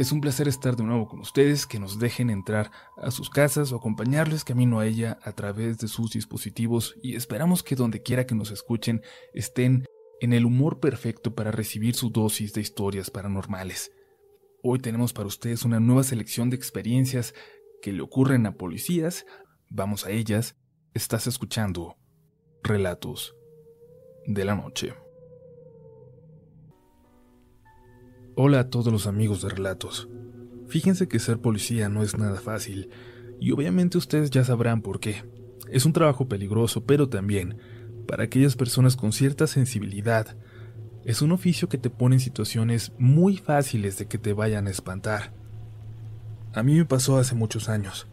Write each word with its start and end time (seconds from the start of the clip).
Es 0.00 0.12
un 0.12 0.22
placer 0.22 0.48
estar 0.48 0.76
de 0.76 0.82
nuevo 0.82 1.06
con 1.06 1.20
ustedes, 1.20 1.66
que 1.66 1.78
nos 1.78 1.98
dejen 1.98 2.30
entrar 2.30 2.70
a 2.96 3.10
sus 3.10 3.28
casas 3.28 3.70
o 3.70 3.76
acompañarles 3.76 4.44
camino 4.44 4.80
a 4.80 4.86
ella 4.86 5.18
a 5.22 5.32
través 5.32 5.76
de 5.76 5.88
sus 5.88 6.12
dispositivos 6.12 6.96
y 7.02 7.16
esperamos 7.16 7.62
que 7.62 7.76
donde 7.76 8.00
quiera 8.00 8.26
que 8.26 8.34
nos 8.34 8.50
escuchen 8.50 9.02
estén 9.34 9.84
en 10.22 10.32
el 10.32 10.46
humor 10.46 10.80
perfecto 10.80 11.34
para 11.34 11.50
recibir 11.50 11.94
su 11.94 12.08
dosis 12.08 12.54
de 12.54 12.62
historias 12.62 13.10
paranormales. 13.10 13.92
Hoy 14.62 14.78
tenemos 14.78 15.12
para 15.12 15.28
ustedes 15.28 15.66
una 15.66 15.80
nueva 15.80 16.02
selección 16.02 16.48
de 16.48 16.56
experiencias 16.56 17.34
que 17.82 17.92
le 17.92 18.00
ocurren 18.00 18.46
a 18.46 18.56
policías. 18.56 19.26
Vamos 19.68 20.06
a 20.06 20.12
ellas. 20.12 20.56
Estás 20.94 21.26
escuchando 21.26 21.98
Relatos 22.62 23.36
de 24.24 24.46
la 24.46 24.54
Noche. 24.54 24.94
Hola 28.42 28.60
a 28.60 28.70
todos 28.70 28.90
los 28.90 29.06
amigos 29.06 29.42
de 29.42 29.50
Relatos. 29.50 30.08
Fíjense 30.66 31.08
que 31.08 31.18
ser 31.18 31.40
policía 31.40 31.90
no 31.90 32.02
es 32.02 32.16
nada 32.16 32.40
fácil, 32.40 32.88
y 33.38 33.50
obviamente 33.50 33.98
ustedes 33.98 34.30
ya 34.30 34.42
sabrán 34.44 34.80
por 34.80 34.98
qué. 34.98 35.30
Es 35.70 35.84
un 35.84 35.92
trabajo 35.92 36.26
peligroso, 36.26 36.82
pero 36.86 37.10
también, 37.10 37.58
para 38.06 38.24
aquellas 38.24 38.56
personas 38.56 38.96
con 38.96 39.12
cierta 39.12 39.46
sensibilidad, 39.46 40.38
es 41.04 41.20
un 41.20 41.32
oficio 41.32 41.68
que 41.68 41.76
te 41.76 41.90
pone 41.90 42.16
en 42.16 42.20
situaciones 42.20 42.92
muy 42.96 43.36
fáciles 43.36 43.98
de 43.98 44.06
que 44.06 44.16
te 44.16 44.32
vayan 44.32 44.68
a 44.68 44.70
espantar. 44.70 45.34
A 46.54 46.62
mí 46.62 46.76
me 46.76 46.86
pasó 46.86 47.18
hace 47.18 47.34
muchos 47.34 47.68
años. 47.68 48.06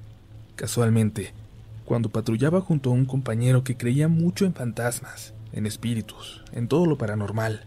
Casualmente, 0.57 1.34
cuando 1.85 2.09
patrullaba 2.09 2.59
junto 2.59 2.90
a 2.90 2.94
un 2.94 3.05
compañero 3.05 3.63
que 3.63 3.77
creía 3.77 4.09
mucho 4.09 4.44
en 4.44 4.54
fantasmas, 4.54 5.34
en 5.54 5.66
espíritus, 5.66 6.44
en 6.52 6.68
todo 6.68 6.85
lo 6.85 6.98
paranormal. 6.98 7.66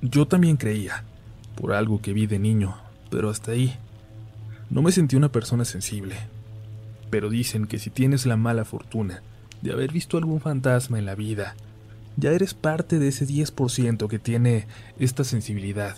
Yo 0.00 0.26
también 0.26 0.56
creía, 0.56 1.04
por 1.56 1.72
algo 1.72 2.00
que 2.00 2.12
vi 2.12 2.26
de 2.26 2.38
niño, 2.38 2.76
pero 3.10 3.30
hasta 3.30 3.52
ahí. 3.52 3.76
No 4.70 4.82
me 4.82 4.92
sentí 4.92 5.16
una 5.16 5.30
persona 5.30 5.64
sensible. 5.64 6.16
Pero 7.10 7.28
dicen 7.28 7.66
que 7.66 7.78
si 7.78 7.90
tienes 7.90 8.24
la 8.24 8.36
mala 8.36 8.64
fortuna 8.64 9.22
de 9.60 9.72
haber 9.72 9.92
visto 9.92 10.16
algún 10.16 10.40
fantasma 10.40 10.98
en 10.98 11.04
la 11.04 11.14
vida, 11.14 11.54
ya 12.16 12.32
eres 12.32 12.54
parte 12.54 12.98
de 12.98 13.08
ese 13.08 13.26
10% 13.26 14.08
que 14.08 14.18
tiene 14.18 14.66
esta 14.98 15.24
sensibilidad. 15.24 15.96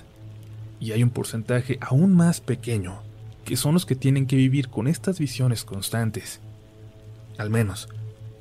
Y 0.81 0.93
hay 0.93 1.03
un 1.03 1.11
porcentaje 1.11 1.79
aún 1.81 2.15
más 2.15 2.41
pequeño, 2.41 3.01
que 3.45 3.57
son 3.57 3.75
los 3.75 3.87
que 3.87 3.97
tienen 3.97 4.27
que 4.27 4.37
vivir 4.37 4.69
con 4.69 4.89
estas 4.89 5.19
visiones 5.19 5.65
constantes. 5.65 6.41
Al 7.39 7.51
menos, 7.51 7.89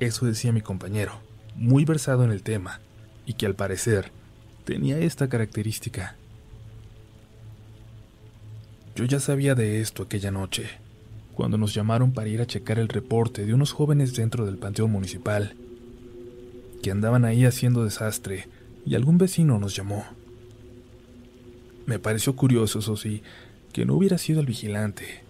eso 0.00 0.26
decía 0.26 0.52
mi 0.52 0.60
compañero, 0.60 1.20
muy 1.56 1.84
versado 1.84 2.24
en 2.24 2.30
el 2.30 2.42
tema, 2.42 2.80
y 3.26 3.34
que 3.34 3.46
al 3.46 3.54
parecer 3.54 4.10
tenía 4.64 4.98
esta 4.98 5.28
característica. 5.28 6.16
Yo 8.96 9.04
ya 9.04 9.18
sabía 9.18 9.56
de 9.56 9.80
esto 9.80 10.04
aquella 10.04 10.30
noche, 10.30 10.68
cuando 11.34 11.58
nos 11.58 11.74
llamaron 11.74 12.12
para 12.12 12.28
ir 12.28 12.40
a 12.40 12.46
checar 12.46 12.78
el 12.78 12.88
reporte 12.88 13.44
de 13.44 13.52
unos 13.52 13.72
jóvenes 13.72 14.14
dentro 14.14 14.46
del 14.46 14.56
panteón 14.56 14.92
municipal, 14.92 15.56
que 16.80 16.92
andaban 16.92 17.24
ahí 17.24 17.44
haciendo 17.44 17.82
desastre, 17.82 18.46
y 18.86 18.94
algún 18.94 19.18
vecino 19.18 19.58
nos 19.58 19.74
llamó. 19.74 20.04
Me 21.86 21.98
pareció 21.98 22.36
curioso, 22.36 22.78
eso 22.78 22.96
sí, 22.96 23.22
que 23.72 23.84
no 23.84 23.94
hubiera 23.94 24.16
sido 24.16 24.40
el 24.40 24.46
vigilante. 24.46 25.24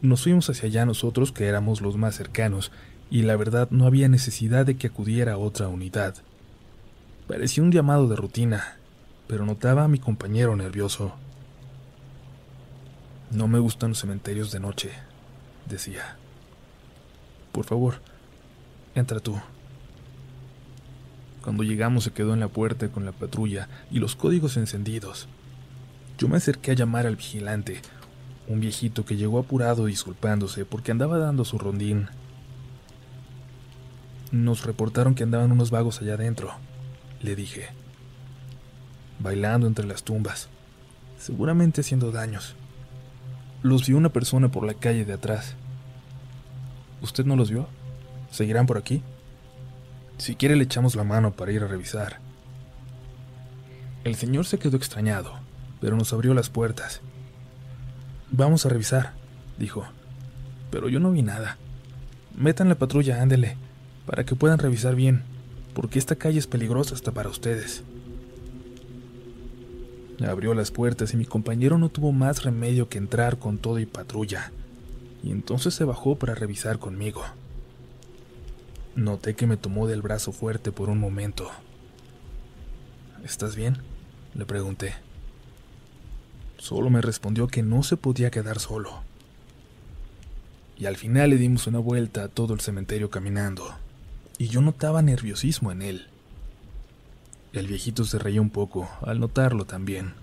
Nos 0.00 0.22
fuimos 0.22 0.48
hacia 0.48 0.68
allá 0.68 0.86
nosotros, 0.86 1.30
que 1.30 1.46
éramos 1.46 1.82
los 1.82 1.98
más 1.98 2.16
cercanos, 2.16 2.72
y 3.10 3.22
la 3.22 3.36
verdad 3.36 3.68
no 3.70 3.86
había 3.86 4.08
necesidad 4.08 4.64
de 4.64 4.76
que 4.76 4.86
acudiera 4.86 5.34
a 5.34 5.38
otra 5.38 5.68
unidad. 5.68 6.14
Parecía 7.28 7.62
un 7.62 7.70
llamado 7.70 8.08
de 8.08 8.16
rutina, 8.16 8.78
pero 9.26 9.44
notaba 9.44 9.84
a 9.84 9.88
mi 9.88 9.98
compañero 9.98 10.56
nervioso. 10.56 11.14
No 13.32 13.48
me 13.48 13.58
gustan 13.58 13.90
los 13.90 13.98
cementerios 13.98 14.52
de 14.52 14.60
noche, 14.60 14.90
decía. 15.66 16.16
Por 17.50 17.64
favor, 17.64 17.94
entra 18.94 19.20
tú. 19.20 19.40
Cuando 21.42 21.62
llegamos 21.62 22.04
se 22.04 22.12
quedó 22.12 22.34
en 22.34 22.40
la 22.40 22.48
puerta 22.48 22.88
con 22.90 23.06
la 23.06 23.12
patrulla 23.12 23.70
y 23.90 24.00
los 24.00 24.16
códigos 24.16 24.58
encendidos. 24.58 25.28
Yo 26.18 26.28
me 26.28 26.36
acerqué 26.36 26.72
a 26.72 26.74
llamar 26.74 27.06
al 27.06 27.16
vigilante, 27.16 27.80
un 28.48 28.60
viejito 28.60 29.06
que 29.06 29.16
llegó 29.16 29.38
apurado 29.38 29.86
disculpándose 29.86 30.66
porque 30.66 30.92
andaba 30.92 31.16
dando 31.16 31.46
su 31.46 31.58
rondín. 31.58 32.08
Nos 34.30 34.64
reportaron 34.64 35.14
que 35.14 35.22
andaban 35.22 35.52
unos 35.52 35.70
vagos 35.70 36.02
allá 36.02 36.14
adentro, 36.14 36.52
le 37.22 37.34
dije, 37.34 37.68
bailando 39.20 39.66
entre 39.66 39.86
las 39.86 40.02
tumbas, 40.02 40.50
seguramente 41.18 41.80
haciendo 41.80 42.12
daños. 42.12 42.56
Los 43.62 43.86
vio 43.86 43.96
una 43.96 44.08
persona 44.08 44.50
por 44.50 44.66
la 44.66 44.74
calle 44.74 45.04
de 45.04 45.12
atrás. 45.12 45.54
¿Usted 47.00 47.24
no 47.24 47.36
los 47.36 47.50
vio? 47.50 47.68
¿Seguirán 48.32 48.66
por 48.66 48.76
aquí? 48.76 49.02
Si 50.18 50.34
quiere 50.34 50.56
le 50.56 50.64
echamos 50.64 50.96
la 50.96 51.04
mano 51.04 51.32
para 51.32 51.52
ir 51.52 51.62
a 51.62 51.68
revisar. 51.68 52.18
El 54.02 54.16
señor 54.16 54.46
se 54.46 54.58
quedó 54.58 54.76
extrañado, 54.76 55.34
pero 55.80 55.96
nos 55.96 56.12
abrió 56.12 56.34
las 56.34 56.50
puertas. 56.50 57.02
Vamos 58.32 58.66
a 58.66 58.68
revisar, 58.68 59.12
dijo. 59.58 59.84
Pero 60.72 60.88
yo 60.88 60.98
no 60.98 61.12
vi 61.12 61.22
nada. 61.22 61.56
Metan 62.36 62.68
la 62.68 62.74
patrulla, 62.74 63.22
ándele, 63.22 63.56
para 64.06 64.24
que 64.24 64.34
puedan 64.34 64.58
revisar 64.58 64.96
bien, 64.96 65.22
porque 65.72 66.00
esta 66.00 66.16
calle 66.16 66.40
es 66.40 66.48
peligrosa 66.48 66.96
hasta 66.96 67.12
para 67.12 67.28
ustedes. 67.28 67.84
Abrió 70.20 70.54
las 70.54 70.70
puertas 70.70 71.14
y 71.14 71.16
mi 71.16 71.24
compañero 71.24 71.78
no 71.78 71.88
tuvo 71.88 72.12
más 72.12 72.44
remedio 72.44 72.88
que 72.88 72.98
entrar 72.98 73.38
con 73.38 73.58
todo 73.58 73.78
y 73.78 73.86
patrulla, 73.86 74.52
y 75.22 75.30
entonces 75.30 75.74
se 75.74 75.84
bajó 75.84 76.16
para 76.16 76.34
revisar 76.34 76.78
conmigo. 76.78 77.24
Noté 78.94 79.34
que 79.34 79.46
me 79.46 79.56
tomó 79.56 79.86
del 79.86 80.02
brazo 80.02 80.32
fuerte 80.32 80.70
por 80.70 80.90
un 80.90 80.98
momento. 80.98 81.50
¿Estás 83.24 83.56
bien? 83.56 83.78
le 84.34 84.44
pregunté. 84.44 84.94
Solo 86.58 86.90
me 86.90 87.00
respondió 87.00 87.48
que 87.48 87.62
no 87.62 87.82
se 87.82 87.96
podía 87.96 88.30
quedar 88.30 88.60
solo. 88.60 89.02
Y 90.78 90.86
al 90.86 90.96
final 90.96 91.30
le 91.30 91.36
dimos 91.36 91.66
una 91.66 91.78
vuelta 91.78 92.24
a 92.24 92.28
todo 92.28 92.54
el 92.54 92.60
cementerio 92.60 93.10
caminando, 93.10 93.74
y 94.38 94.48
yo 94.48 94.60
notaba 94.60 95.02
nerviosismo 95.02 95.72
en 95.72 95.82
él. 95.82 96.11
El 97.52 97.66
viejito 97.66 98.04
se 98.04 98.18
reía 98.18 98.40
un 98.40 98.48
poco 98.48 98.88
al 99.02 99.20
notarlo 99.20 99.66
también. 99.66 100.14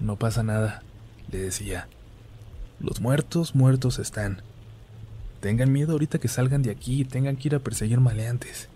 No 0.00 0.16
pasa 0.16 0.42
nada, 0.42 0.82
le 1.30 1.38
decía. 1.38 1.88
Los 2.80 3.02
muertos, 3.02 3.54
muertos 3.54 3.98
están. 3.98 4.42
Tengan 5.40 5.70
miedo 5.70 5.92
ahorita 5.92 6.18
que 6.18 6.28
salgan 6.28 6.62
de 6.62 6.70
aquí 6.70 7.02
y 7.02 7.04
tengan 7.04 7.36
que 7.36 7.48
ir 7.48 7.54
a 7.54 7.58
perseguir 7.58 8.00
maleantes. 8.00 8.70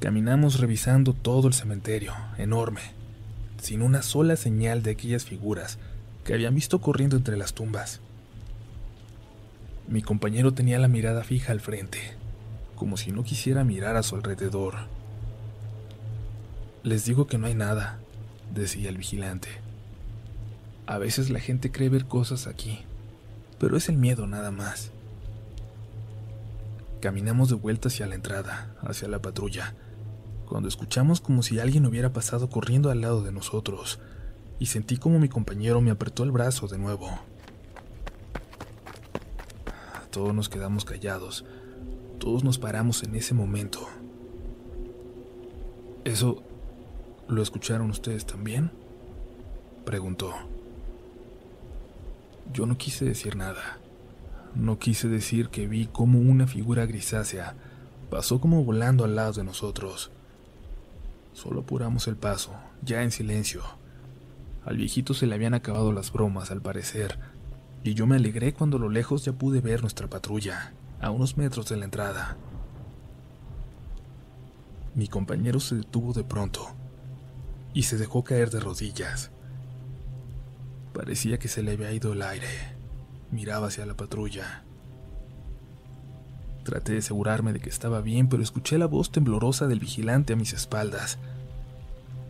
Caminamos 0.00 0.60
revisando 0.60 1.14
todo 1.14 1.48
el 1.48 1.54
cementerio, 1.54 2.12
enorme, 2.36 2.82
sin 3.58 3.80
una 3.80 4.02
sola 4.02 4.36
señal 4.36 4.82
de 4.82 4.90
aquellas 4.90 5.24
figuras 5.24 5.78
que 6.24 6.34
habían 6.34 6.54
visto 6.54 6.82
corriendo 6.82 7.16
entre 7.16 7.38
las 7.38 7.54
tumbas. 7.54 8.00
Mi 9.88 10.02
compañero 10.02 10.52
tenía 10.52 10.78
la 10.78 10.88
mirada 10.88 11.24
fija 11.24 11.52
al 11.52 11.60
frente, 11.60 11.98
como 12.74 12.98
si 12.98 13.12
no 13.12 13.24
quisiera 13.24 13.64
mirar 13.64 13.96
a 13.96 14.02
su 14.02 14.16
alrededor. 14.16 14.95
Les 16.86 17.04
digo 17.04 17.26
que 17.26 17.36
no 17.36 17.48
hay 17.48 17.54
nada, 17.56 17.98
decía 18.54 18.90
el 18.90 18.96
vigilante. 18.96 19.48
A 20.86 20.98
veces 20.98 21.30
la 21.30 21.40
gente 21.40 21.72
cree 21.72 21.88
ver 21.88 22.06
cosas 22.06 22.46
aquí, 22.46 22.78
pero 23.58 23.76
es 23.76 23.88
el 23.88 23.96
miedo 23.96 24.28
nada 24.28 24.52
más. 24.52 24.92
Caminamos 27.00 27.48
de 27.48 27.56
vuelta 27.56 27.88
hacia 27.88 28.06
la 28.06 28.14
entrada, 28.14 28.72
hacia 28.82 29.08
la 29.08 29.20
patrulla, 29.20 29.74
cuando 30.48 30.68
escuchamos 30.68 31.20
como 31.20 31.42
si 31.42 31.58
alguien 31.58 31.86
hubiera 31.86 32.12
pasado 32.12 32.48
corriendo 32.48 32.88
al 32.92 33.00
lado 33.00 33.20
de 33.24 33.32
nosotros, 33.32 33.98
y 34.60 34.66
sentí 34.66 34.96
como 34.96 35.18
mi 35.18 35.28
compañero 35.28 35.80
me 35.80 35.90
apretó 35.90 36.22
el 36.22 36.30
brazo 36.30 36.68
de 36.68 36.78
nuevo. 36.78 37.10
Todos 40.12 40.32
nos 40.32 40.48
quedamos 40.48 40.84
callados, 40.84 41.44
todos 42.20 42.44
nos 42.44 42.58
paramos 42.58 43.02
en 43.02 43.16
ese 43.16 43.34
momento. 43.34 43.88
Eso 46.04 46.44
¿Lo 47.28 47.42
escucharon 47.42 47.90
ustedes 47.90 48.24
también? 48.24 48.70
Preguntó. 49.84 50.32
Yo 52.52 52.66
no 52.66 52.78
quise 52.78 53.04
decir 53.04 53.34
nada. 53.34 53.78
No 54.54 54.78
quise 54.78 55.08
decir 55.08 55.48
que 55.48 55.66
vi 55.66 55.86
como 55.86 56.20
una 56.20 56.46
figura 56.46 56.86
grisácea 56.86 57.56
pasó 58.10 58.40
como 58.40 58.64
volando 58.64 59.04
al 59.04 59.16
lado 59.16 59.32
de 59.32 59.44
nosotros. 59.44 60.12
Solo 61.32 61.60
apuramos 61.60 62.06
el 62.06 62.16
paso, 62.16 62.52
ya 62.82 63.02
en 63.02 63.10
silencio. 63.10 63.62
Al 64.64 64.76
viejito 64.76 65.12
se 65.12 65.26
le 65.26 65.34
habían 65.34 65.54
acabado 65.54 65.92
las 65.92 66.12
bromas, 66.12 66.52
al 66.52 66.62
parecer, 66.62 67.18
y 67.82 67.94
yo 67.94 68.06
me 68.06 68.16
alegré 68.16 68.54
cuando 68.54 68.76
a 68.76 68.80
lo 68.80 68.88
lejos 68.88 69.24
ya 69.24 69.32
pude 69.32 69.60
ver 69.60 69.80
nuestra 69.80 70.08
patrulla, 70.08 70.72
a 71.00 71.10
unos 71.10 71.36
metros 71.36 71.68
de 71.68 71.76
la 71.76 71.84
entrada. 71.84 72.36
Mi 74.94 75.08
compañero 75.08 75.58
se 75.60 75.74
detuvo 75.74 76.12
de 76.12 76.24
pronto 76.24 76.68
y 77.76 77.82
se 77.82 77.98
dejó 77.98 78.24
caer 78.24 78.48
de 78.48 78.58
rodillas, 78.58 79.30
Parecía 80.94 81.38
que 81.38 81.46
se 81.46 81.62
le 81.62 81.72
había 81.72 81.92
ido 81.92 82.14
el 82.14 82.22
aire. 82.22 82.48
Miraba 83.30 83.66
hacia 83.66 83.84
la 83.84 83.92
patrulla. 83.92 84.64
Traté 86.64 86.92
de 86.92 86.98
asegurarme 87.00 87.52
de 87.52 87.60
que 87.60 87.68
estaba 87.68 88.00
bien, 88.00 88.30
pero 88.30 88.42
escuché 88.42 88.78
la 88.78 88.86
voz 88.86 89.12
temblorosa 89.12 89.66
del 89.66 89.78
vigilante 89.78 90.32
a 90.32 90.36
mis 90.36 90.54
espaldas. 90.54 91.18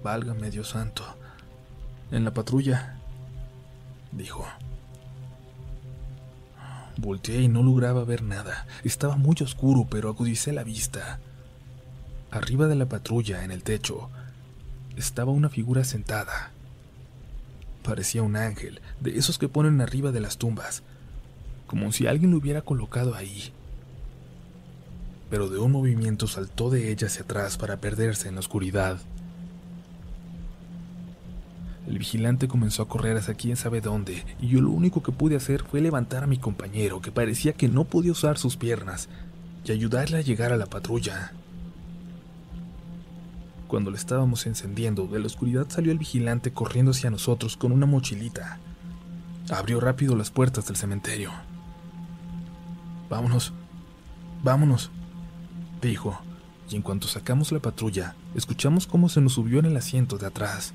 Válgame 0.02 0.50
Dios 0.50 0.70
santo. 0.70 1.04
En 2.10 2.24
la 2.24 2.34
patrulla, 2.34 2.98
dijo. 4.10 4.44
Volteé 6.96 7.42
y 7.42 7.48
no 7.48 7.62
lograba 7.62 8.02
ver 8.02 8.22
nada. 8.22 8.66
Estaba 8.82 9.14
muy 9.14 9.36
oscuro, 9.42 9.86
pero 9.88 10.08
agudicé 10.08 10.52
la 10.52 10.64
vista. 10.64 11.20
Arriba 12.32 12.66
de 12.66 12.74
la 12.74 12.88
patrulla, 12.88 13.44
en 13.44 13.52
el 13.52 13.62
techo, 13.62 14.10
estaba 14.96 15.30
una 15.30 15.48
figura 15.48 15.84
sentada. 15.84 16.50
Parecía 17.82 18.22
un 18.22 18.36
ángel, 18.36 18.80
de 19.00 19.16
esos 19.18 19.38
que 19.38 19.48
ponen 19.48 19.80
arriba 19.80 20.10
de 20.10 20.20
las 20.20 20.38
tumbas, 20.38 20.82
como 21.66 21.92
si 21.92 22.06
alguien 22.06 22.30
lo 22.30 22.38
hubiera 22.38 22.62
colocado 22.62 23.14
ahí. 23.14 23.52
Pero 25.30 25.48
de 25.48 25.58
un 25.58 25.72
movimiento 25.72 26.26
saltó 26.26 26.70
de 26.70 26.90
ella 26.90 27.08
hacia 27.08 27.22
atrás 27.22 27.58
para 27.58 27.76
perderse 27.76 28.28
en 28.28 28.34
la 28.34 28.40
oscuridad. 28.40 28.98
El 31.86 31.98
vigilante 31.98 32.48
comenzó 32.48 32.82
a 32.82 32.88
correr 32.88 33.16
hacia 33.16 33.34
quién 33.34 33.56
sabe 33.56 33.80
dónde, 33.80 34.24
y 34.40 34.48
yo 34.48 34.60
lo 34.60 34.70
único 34.70 35.02
que 35.02 35.12
pude 35.12 35.36
hacer 35.36 35.62
fue 35.62 35.80
levantar 35.80 36.24
a 36.24 36.26
mi 36.26 36.38
compañero, 36.38 37.00
que 37.00 37.12
parecía 37.12 37.52
que 37.52 37.68
no 37.68 37.84
podía 37.84 38.12
usar 38.12 38.38
sus 38.38 38.56
piernas, 38.56 39.08
y 39.64 39.72
ayudarle 39.72 40.18
a 40.18 40.22
llegar 40.22 40.52
a 40.52 40.56
la 40.56 40.66
patrulla. 40.66 41.32
Cuando 43.68 43.90
le 43.90 43.96
estábamos 43.96 44.46
encendiendo, 44.46 45.06
de 45.06 45.18
la 45.18 45.26
oscuridad 45.26 45.66
salió 45.68 45.90
el 45.90 45.98
vigilante 45.98 46.52
corriendo 46.52 46.92
hacia 46.92 47.10
nosotros 47.10 47.56
con 47.56 47.72
una 47.72 47.86
mochilita. 47.86 48.60
Abrió 49.50 49.80
rápido 49.80 50.14
las 50.16 50.30
puertas 50.30 50.66
del 50.66 50.76
cementerio. 50.76 51.32
Vámonos, 53.08 53.52
vámonos, 54.42 54.90
dijo, 55.80 56.20
y 56.68 56.76
en 56.76 56.82
cuanto 56.82 57.06
sacamos 57.06 57.52
la 57.52 57.60
patrulla, 57.60 58.16
escuchamos 58.34 58.86
cómo 58.86 59.08
se 59.08 59.20
nos 59.20 59.34
subió 59.34 59.60
en 59.60 59.66
el 59.66 59.76
asiento 59.76 60.18
de 60.18 60.26
atrás. 60.26 60.72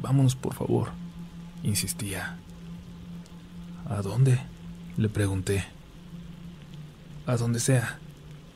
Vámonos, 0.00 0.36
por 0.36 0.54
favor, 0.54 0.90
insistía. 1.62 2.38
¿A 3.88 4.02
dónde? 4.02 4.40
le 4.96 5.08
pregunté. 5.08 5.64
A 7.26 7.36
donde 7.36 7.58
sea. 7.58 7.98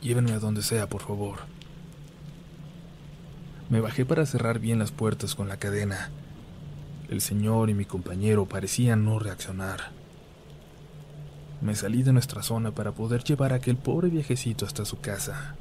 Llévenme 0.01 0.31
a 0.31 0.39
donde 0.39 0.61
sea, 0.61 0.87
por 0.87 1.01
favor. 1.01 1.39
Me 3.69 3.81
bajé 3.81 4.03
para 4.03 4.25
cerrar 4.25 4.57
bien 4.57 4.79
las 4.79 4.91
puertas 4.91 5.35
con 5.35 5.47
la 5.47 5.57
cadena. 5.57 6.09
El 7.07 7.21
señor 7.21 7.69
y 7.69 7.75
mi 7.75 7.85
compañero 7.85 8.47
parecían 8.47 9.05
no 9.05 9.19
reaccionar. 9.19 9.91
Me 11.61 11.75
salí 11.75 12.01
de 12.01 12.11
nuestra 12.11 12.41
zona 12.41 12.71
para 12.71 12.93
poder 12.93 13.23
llevar 13.23 13.53
a 13.53 13.57
aquel 13.57 13.77
pobre 13.77 14.09
viejecito 14.09 14.65
hasta 14.65 14.85
su 14.85 14.99
casa. 14.99 15.55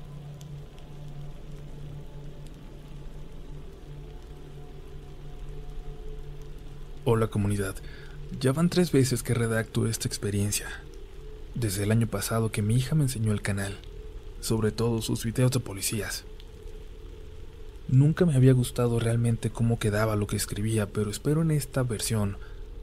Hola 7.04 7.26
comunidad, 7.26 7.74
ya 8.40 8.52
van 8.52 8.70
tres 8.70 8.90
veces 8.90 9.22
que 9.22 9.34
redacto 9.34 9.86
esta 9.86 10.08
experiencia. 10.08 10.66
Desde 11.54 11.82
el 11.82 11.90
año 11.90 12.06
pasado 12.06 12.52
que 12.52 12.62
mi 12.62 12.76
hija 12.76 12.94
me 12.94 13.04
enseñó 13.04 13.32
el 13.32 13.42
canal, 13.42 13.76
sobre 14.40 14.72
todo 14.72 15.02
sus 15.02 15.24
videos 15.24 15.50
de 15.50 15.60
policías. 15.60 16.24
Nunca 17.88 18.26
me 18.26 18.34
había 18.34 18.52
gustado 18.52 19.00
realmente 19.00 19.48
cómo 19.48 19.78
quedaba 19.78 20.14
lo 20.14 20.26
que 20.26 20.36
escribía, 20.36 20.86
pero 20.86 21.10
espero 21.10 21.40
en 21.40 21.50
esta 21.50 21.82
versión 21.82 22.36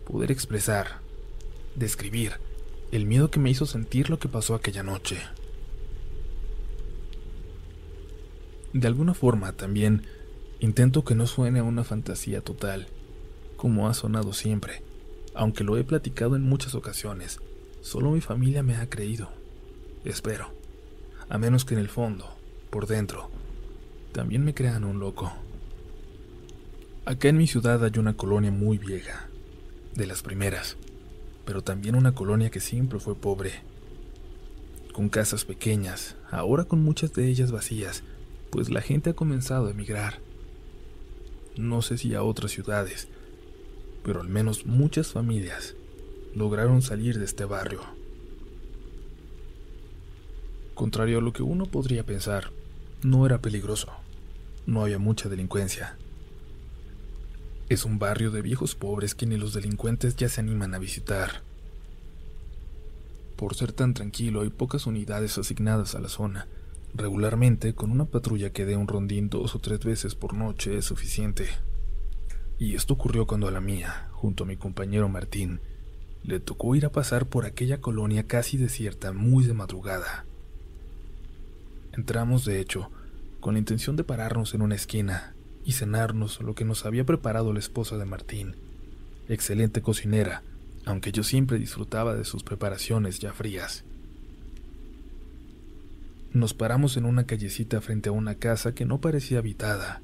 poder 0.08 0.32
expresar, 0.32 1.00
describir, 1.76 2.34
el 2.92 3.06
miedo 3.06 3.30
que 3.30 3.40
me 3.40 3.52
hizo 3.52 3.68
sentir 3.68 4.10
lo 4.10 4.18
que 4.18 4.28
pasó 4.28 4.56
aquella 4.56 4.82
noche. 4.82 5.20
De 8.74 8.88
alguna 8.88 9.14
forma 9.14 9.54
también 9.54 10.08
intento 10.60 11.04
que 11.04 11.14
no 11.14 11.28
suene 11.28 11.62
una 11.62 11.84
fantasía 11.84 12.42
total, 12.42 12.88
como 13.58 13.88
ha 13.88 13.94
sonado 13.94 14.34
siempre, 14.34 14.82
aunque 15.36 15.64
lo 15.64 15.78
he 15.78 15.84
platicado 15.84 16.36
en 16.36 16.42
muchas 16.42 16.74
ocasiones, 16.74 17.40
solo 17.82 18.10
mi 18.10 18.22
familia 18.22 18.64
me 18.64 18.76
ha 18.76 18.90
creído. 18.90 19.30
Espero, 20.04 20.52
a 21.30 21.38
menos 21.38 21.64
que 21.64 21.76
en 21.76 21.80
el 21.80 21.90
fondo, 21.90 22.36
por 22.72 22.88
dentro, 22.88 23.30
también 24.16 24.46
me 24.46 24.54
crean 24.54 24.86
un 24.86 24.98
loco. 24.98 25.34
Acá 27.04 27.28
en 27.28 27.36
mi 27.36 27.48
ciudad 27.48 27.84
hay 27.84 28.00
una 28.00 28.16
colonia 28.16 28.50
muy 28.50 28.78
vieja, 28.78 29.28
de 29.94 30.08
las 30.08 30.22
primeras, 30.22 30.78
pero 31.44 31.62
también 31.62 31.96
una 31.96 32.16
colonia 32.16 32.50
que 32.50 32.62
siempre 32.62 32.98
fue 33.00 33.16
pobre, 33.16 33.52
con 34.94 35.10
casas 35.10 35.44
pequeñas, 35.44 36.16
ahora 36.32 36.64
con 36.64 36.82
muchas 36.82 37.12
de 37.12 37.28
ellas 37.28 37.52
vacías, 37.52 38.04
pues 38.52 38.70
la 38.70 38.80
gente 38.80 39.10
ha 39.10 39.14
comenzado 39.16 39.68
a 39.68 39.72
emigrar. 39.72 40.22
No 41.58 41.82
sé 41.82 41.98
si 41.98 42.16
a 42.16 42.24
otras 42.24 42.52
ciudades, 42.52 43.10
pero 44.02 44.22
al 44.22 44.30
menos 44.30 44.66
muchas 44.66 45.12
familias 45.12 45.76
lograron 46.34 46.82
salir 46.82 47.20
de 47.20 47.26
este 47.26 47.44
barrio. 47.44 47.82
Contrario 50.74 51.18
a 51.18 51.22
lo 51.22 51.34
que 51.34 51.44
uno 51.44 51.66
podría 51.66 52.06
pensar, 52.06 52.52
no 53.04 53.26
era 53.26 53.40
peligroso 53.40 54.05
no 54.66 54.82
había 54.82 55.00
mucha 55.00 55.30
delincuencia. 55.30 55.98
Es 57.70 57.86
un 57.86 57.98
barrio 57.98 58.32
de 58.32 58.42
viejos 58.42 58.76
pobres 58.76 59.16
que 59.16 59.26
ni 59.26 59.38
los 59.38 59.54
delincuentes 59.54 60.16
ya 60.16 60.30
se 60.30 60.42
animan 60.42 60.76
a 60.76 60.80
visitar. 60.80 61.42
Por 63.36 63.56
ser 63.56 63.74
tan 63.74 63.94
tranquilo 63.94 64.42
hay 64.42 64.50
pocas 64.50 64.86
unidades 64.86 65.38
asignadas 65.38 65.96
a 65.96 66.00
la 66.00 66.10
zona. 66.10 66.48
Regularmente, 66.94 67.74
con 67.74 67.92
una 67.92 68.06
patrulla 68.06 68.52
que 68.52 68.66
dé 68.66 68.78
un 68.78 68.88
rondín 68.88 69.30
dos 69.30 69.56
o 69.56 69.60
tres 69.60 69.80
veces 69.80 70.16
por 70.16 70.34
noche 70.34 70.78
es 70.78 70.86
suficiente. 70.86 71.48
Y 72.58 72.76
esto 72.76 72.94
ocurrió 72.94 73.28
cuando 73.28 73.48
a 73.48 73.52
la 73.52 73.60
mía, 73.60 74.10
junto 74.14 74.46
a 74.46 74.48
mi 74.48 74.56
compañero 74.56 75.10
Martín, 75.10 75.60
le 76.24 76.40
tocó 76.40 76.76
ir 76.76 76.86
a 76.86 76.92
pasar 76.92 77.28
por 77.28 77.46
aquella 77.46 77.82
colonia 77.82 78.28
casi 78.28 78.58
desierta 78.58 79.12
muy 79.12 79.44
de 79.44 79.54
madrugada. 79.54 80.26
Entramos, 81.92 82.46
de 82.46 82.60
hecho, 82.60 82.90
con 83.46 83.54
la 83.54 83.60
intención 83.60 83.96
de 83.96 84.04
pararnos 84.04 84.56
en 84.56 84.64
una 84.64 84.74
esquina 84.74 85.36
y 85.64 85.74
cenarnos 85.74 86.42
lo 86.42 86.56
que 86.56 86.66
nos 86.66 86.84
había 86.84 87.06
preparado 87.06 87.54
la 87.54 87.60
esposa 87.60 87.96
de 87.96 88.06
Martín, 88.06 88.56
excelente 89.30 89.84
cocinera, 89.84 90.42
aunque 90.84 91.12
yo 91.12 91.22
siempre 91.22 91.60
disfrutaba 91.60 92.16
de 92.16 92.26
sus 92.26 92.42
preparaciones 92.42 93.20
ya 93.20 93.34
frías. 93.34 93.84
Nos 96.34 96.56
paramos 96.56 96.98
en 96.98 97.06
una 97.06 97.28
callecita 97.28 97.82
frente 97.82 98.10
a 98.10 98.14
una 98.14 98.34
casa 98.34 98.74
que 98.74 98.86
no 98.86 99.00
parecía 99.00 99.38
habitada, 99.38 100.02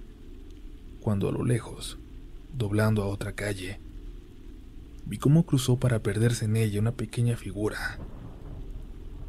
cuando 0.99 1.27
a 1.27 1.31
lo 1.31 1.43
lejos, 1.43 1.97
doblando 2.55 3.01
a 3.01 3.07
otra 3.07 3.31
calle, 3.31 3.79
vi 5.07 5.17
cómo 5.17 5.47
cruzó 5.47 5.79
para 5.79 6.03
perderse 6.03 6.45
en 6.45 6.57
ella 6.57 6.79
una 6.79 6.91
pequeña 6.91 7.35
figura, 7.37 7.97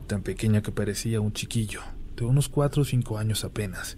tan 0.07 0.21
pequeña 0.21 0.61
que 0.61 0.71
parecía 0.71 1.23
un 1.23 1.33
chiquillo 1.33 1.81
unos 2.29 2.49
cuatro 2.49 2.83
o 2.83 2.85
cinco 2.85 3.19
años 3.19 3.45
apenas, 3.45 3.97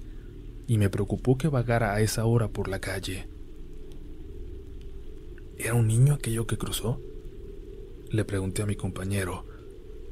y 0.66 0.78
me 0.78 0.90
preocupó 0.90 1.37
que 1.37 1.49
vagara 1.49 1.95
a 1.95 2.00
esa 2.00 2.25
hora 2.25 2.49
por 2.49 2.69
la 2.69 2.81
calle. 2.81 3.28
¿Era 5.59 5.75
un 5.75 5.87
niño 5.87 6.14
aquello 6.14 6.47
que 6.47 6.59
cruzó? 6.59 7.00
Le 8.11 8.25
pregunté 8.25 8.62
a 8.62 8.66
mi 8.66 8.76
compañero, 8.76 9.45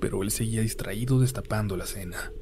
pero 0.01 0.23
él 0.23 0.31
seguía 0.31 0.63
distraído 0.63 1.21
destapando 1.21 1.77
la 1.77 1.87
cena. 1.87 2.33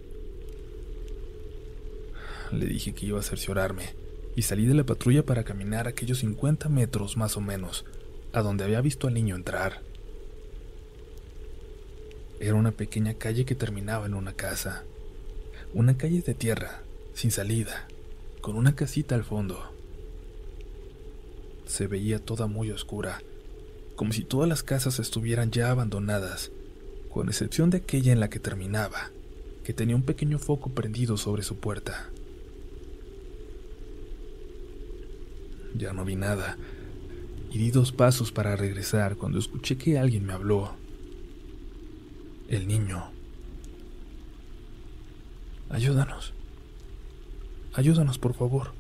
Le 2.52 2.66
dije 2.66 2.94
que 2.94 3.06
iba 3.06 3.20
a 3.20 3.22
cerciorarme 3.22 3.94
y 4.36 4.42
salí 4.42 4.66
de 4.66 4.74
la 4.74 4.84
patrulla 4.84 5.24
para 5.24 5.44
caminar 5.44 5.86
aquellos 5.86 6.18
50 6.18 6.68
metros 6.68 7.16
más 7.16 7.36
o 7.36 7.40
menos 7.40 7.84
a 8.32 8.42
donde 8.42 8.64
había 8.64 8.80
visto 8.80 9.06
al 9.06 9.14
niño 9.14 9.36
entrar. 9.36 9.82
Era 12.38 12.54
una 12.54 12.72
pequeña 12.72 13.14
calle 13.14 13.44
que 13.44 13.54
terminaba 13.54 14.06
en 14.06 14.14
una 14.14 14.32
casa, 14.32 14.84
una 15.72 15.96
calle 15.96 16.20
de 16.20 16.34
tierra, 16.34 16.82
sin 17.14 17.30
salida, 17.30 17.86
con 18.40 18.56
una 18.56 18.74
casita 18.74 19.14
al 19.14 19.22
fondo. 19.22 19.72
Se 21.64 21.86
veía 21.86 22.18
toda 22.18 22.48
muy 22.48 22.72
oscura, 22.72 23.22
como 23.94 24.12
si 24.12 24.24
todas 24.24 24.48
las 24.48 24.64
casas 24.64 24.98
estuvieran 24.98 25.52
ya 25.52 25.70
abandonadas, 25.70 26.50
con 27.08 27.28
excepción 27.28 27.70
de 27.70 27.78
aquella 27.78 28.12
en 28.12 28.18
la 28.18 28.28
que 28.28 28.40
terminaba, 28.40 29.10
que 29.62 29.72
tenía 29.72 29.94
un 29.94 30.02
pequeño 30.02 30.40
foco 30.40 30.70
prendido 30.70 31.16
sobre 31.16 31.44
su 31.44 31.56
puerta. 31.58 32.10
Ya 35.76 35.92
no 35.92 36.04
vi 36.04 36.16
nada, 36.16 36.58
y 37.52 37.58
di 37.58 37.70
dos 37.70 37.92
pasos 37.92 38.32
para 38.32 38.56
regresar 38.56 39.16
cuando 39.16 39.38
escuché 39.38 39.76
que 39.76 39.98
alguien 39.98 40.26
me 40.26 40.32
habló. 40.32 40.74
El 42.48 42.66
niño. 42.66 43.19
Ayúdanos. 45.70 46.32
Ayúdanos, 47.74 48.18
por 48.18 48.34
favor. 48.34 48.72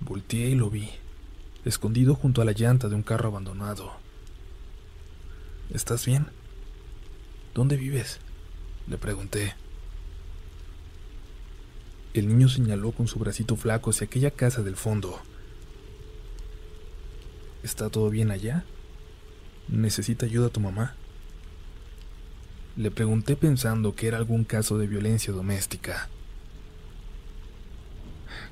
Volteé 0.00 0.50
y 0.50 0.54
lo 0.54 0.68
vi. 0.70 0.90
escondido 1.64 2.14
junto 2.14 2.42
a 2.42 2.44
la 2.44 2.52
llanta 2.52 2.88
de 2.88 2.96
un 2.96 3.02
carro 3.02 3.28
abandonado. 3.28 3.92
¿Estás 5.72 6.04
bien? 6.04 6.26
¿Dónde 7.54 7.76
vives? 7.76 8.18
Le 8.88 8.98
pregunté. 8.98 9.54
El 12.14 12.28
niño 12.28 12.48
señaló 12.48 12.92
con 12.92 13.08
su 13.08 13.18
bracito 13.18 13.56
flaco 13.56 13.90
hacia 13.90 14.06
aquella 14.06 14.32
casa 14.32 14.62
del 14.62 14.76
fondo. 14.76 15.18
¿Está 17.62 17.88
todo 17.88 18.10
bien 18.10 18.30
allá? 18.30 18.64
¿Necesita 19.68 20.26
ayuda 20.26 20.50
tu 20.50 20.60
mamá? 20.60 20.96
Le 22.76 22.90
pregunté 22.90 23.36
pensando 23.36 23.94
que 23.94 24.06
era 24.08 24.16
algún 24.16 24.44
caso 24.44 24.78
de 24.78 24.86
violencia 24.86 25.32
doméstica. 25.32 26.08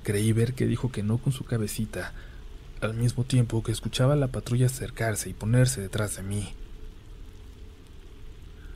Creí 0.03 0.33
ver 0.33 0.53
que 0.53 0.67
dijo 0.67 0.93
que 0.93 1.03
no 1.03 1.17
con 1.19 1.33
su 1.33 1.45
cabecita, 1.45 2.12
al 2.83 2.95
mismo 2.95 3.25
tiempo 3.25 3.62
que 3.62 3.73
escuchaba 3.73 4.12
a 4.12 4.17
la 4.17 4.29
patrulla 4.29 4.67
acercarse 4.67 5.31
y 5.31 5.35
ponerse 5.35 5.81
detrás 5.81 6.17
de 6.17 6.23
mí. 6.23 6.53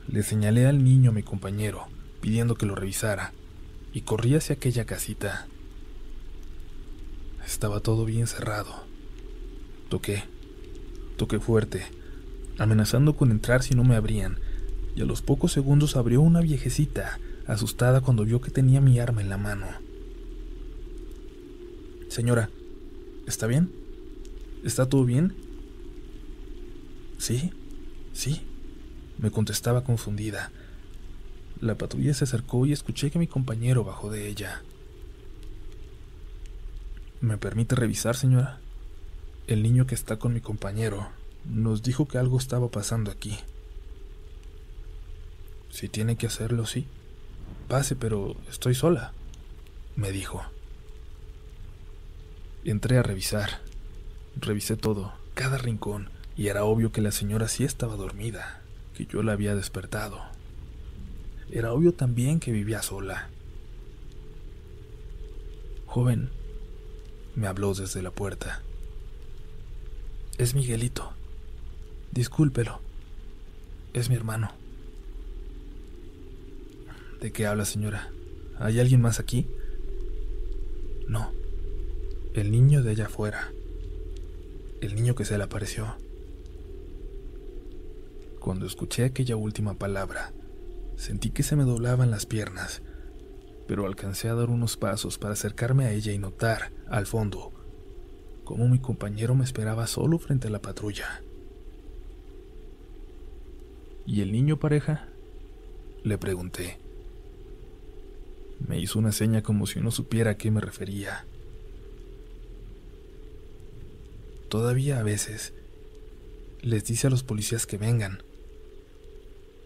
Le 0.07 0.23
señalé 0.23 0.65
al 0.65 0.83
niño 0.83 1.11
a 1.11 1.13
mi 1.13 1.21
compañero, 1.21 1.87
pidiendo 2.21 2.55
que 2.55 2.65
lo 2.65 2.75
revisara, 2.75 3.33
y 3.93 4.01
corrí 4.01 4.35
hacia 4.35 4.55
aquella 4.55 4.85
casita. 4.85 5.47
Estaba 7.45 7.81
todo 7.81 8.05
bien 8.05 8.25
cerrado. 8.25 8.83
Toqué, 9.89 10.23
toqué 11.17 11.39
fuerte, 11.39 11.85
amenazando 12.57 13.15
con 13.15 13.29
entrar 13.29 13.61
si 13.61 13.75
no 13.75 13.83
me 13.83 13.95
abrían, 13.95 14.39
y 14.95 15.01
a 15.01 15.05
los 15.05 15.21
pocos 15.21 15.51
segundos 15.51 15.95
abrió 15.95 16.21
una 16.21 16.41
viejecita, 16.41 17.19
asustada 17.47 18.01
cuando 18.01 18.25
vio 18.25 18.41
que 18.41 18.51
tenía 18.51 18.81
mi 18.81 18.99
arma 18.99 19.21
en 19.21 19.29
la 19.29 19.37
mano. 19.37 19.67
Señora, 22.07 22.49
¿está 23.27 23.45
bien? 23.45 23.71
¿Está 24.63 24.87
todo 24.87 25.03
bien? 25.03 25.35
Sí, 27.17 27.51
sí, 28.13 28.41
me 29.17 29.31
contestaba 29.31 29.83
confundida. 29.83 30.51
La 31.59 31.77
patrulla 31.77 32.13
se 32.13 32.23
acercó 32.23 32.65
y 32.65 32.71
escuché 32.71 33.11
que 33.11 33.19
mi 33.19 33.27
compañero 33.27 33.83
bajó 33.83 34.09
de 34.09 34.27
ella. 34.27 34.63
¿Me 37.21 37.37
permite 37.37 37.75
revisar, 37.75 38.15
señora? 38.15 38.59
El 39.47 39.63
niño 39.63 39.87
que 39.87 39.95
está 39.95 40.17
con 40.17 40.33
mi 40.33 40.41
compañero 40.41 41.09
nos 41.49 41.83
dijo 41.83 42.07
que 42.07 42.17
algo 42.17 42.37
estaba 42.37 42.69
pasando 42.69 43.11
aquí. 43.11 43.37
Si 45.75 45.89
tiene 45.89 46.15
que 46.15 46.27
hacerlo, 46.27 46.65
sí. 46.65 46.87
Pase, 47.67 47.97
pero 47.97 48.37
estoy 48.49 48.75
sola, 48.75 49.11
me 49.97 50.13
dijo. 50.13 50.41
Entré 52.63 52.97
a 52.97 53.03
revisar. 53.03 53.59
Revisé 54.37 54.77
todo, 54.77 55.11
cada 55.33 55.57
rincón, 55.57 56.11
y 56.37 56.47
era 56.47 56.63
obvio 56.63 56.93
que 56.93 57.01
la 57.01 57.11
señora 57.11 57.49
sí 57.49 57.65
estaba 57.65 57.97
dormida, 57.97 58.61
que 58.95 59.05
yo 59.05 59.21
la 59.21 59.33
había 59.33 59.53
despertado. 59.53 60.21
Era 61.51 61.73
obvio 61.73 61.93
también 61.93 62.39
que 62.39 62.53
vivía 62.53 62.81
sola. 62.81 63.27
Joven, 65.87 66.29
me 67.35 67.47
habló 67.47 67.73
desde 67.73 68.01
la 68.01 68.11
puerta. 68.11 68.61
Es 70.37 70.55
Miguelito. 70.55 71.11
Discúlpelo. 72.13 72.79
Es 73.93 74.09
mi 74.09 74.15
hermano. 74.15 74.53
¿De 77.25 77.31
qué 77.31 77.47
habla, 77.47 77.65
señora? 77.65 78.11
¿Hay 78.59 78.79
alguien 78.79 79.01
más 79.01 79.19
aquí? 79.19 79.47
No. 81.07 81.31
El 82.35 82.51
niño 82.51 82.83
de 82.83 82.91
allá 82.91 83.07
afuera. 83.07 83.51
El 84.79 84.93
niño 84.93 85.15
que 85.15 85.25
se 85.25 85.35
le 85.35 85.43
apareció. 85.43 85.95
Cuando 88.39 88.67
escuché 88.67 89.05
aquella 89.05 89.37
última 89.37 89.73
palabra, 89.73 90.33
sentí 90.97 91.31
que 91.31 91.41
se 91.41 91.55
me 91.55 91.63
doblaban 91.63 92.11
las 92.11 92.27
piernas, 92.27 92.83
pero 93.67 93.87
alcancé 93.87 94.29
a 94.29 94.35
dar 94.35 94.51
unos 94.51 94.77
pasos 94.77 95.17
para 95.17 95.33
acercarme 95.33 95.85
a 95.85 95.93
ella 95.93 96.11
y 96.11 96.19
notar, 96.19 96.73
al 96.87 97.07
fondo, 97.07 97.51
cómo 98.43 98.67
mi 98.67 98.77
compañero 98.77 99.33
me 99.33 99.45
esperaba 99.45 99.87
solo 99.87 100.19
frente 100.19 100.49
a 100.49 100.51
la 100.51 100.61
patrulla. 100.61 101.23
¿Y 104.05 104.21
el 104.21 104.31
niño 104.31 104.59
pareja? 104.59 105.07
Le 106.03 106.19
pregunté. 106.19 106.84
Me 108.59 108.79
hizo 108.79 108.99
una 108.99 109.11
seña 109.11 109.43
como 109.43 109.67
si 109.67 109.79
no 109.79 109.91
supiera 109.91 110.31
a 110.31 110.37
qué 110.37 110.51
me 110.51 110.61
refería. 110.61 111.25
Todavía 114.49 114.99
a 114.99 115.03
veces 115.03 115.53
les 116.61 116.85
dice 116.85 117.07
a 117.07 117.09
los 117.09 117.23
policías 117.23 117.65
que 117.65 117.77
vengan. 117.77 118.23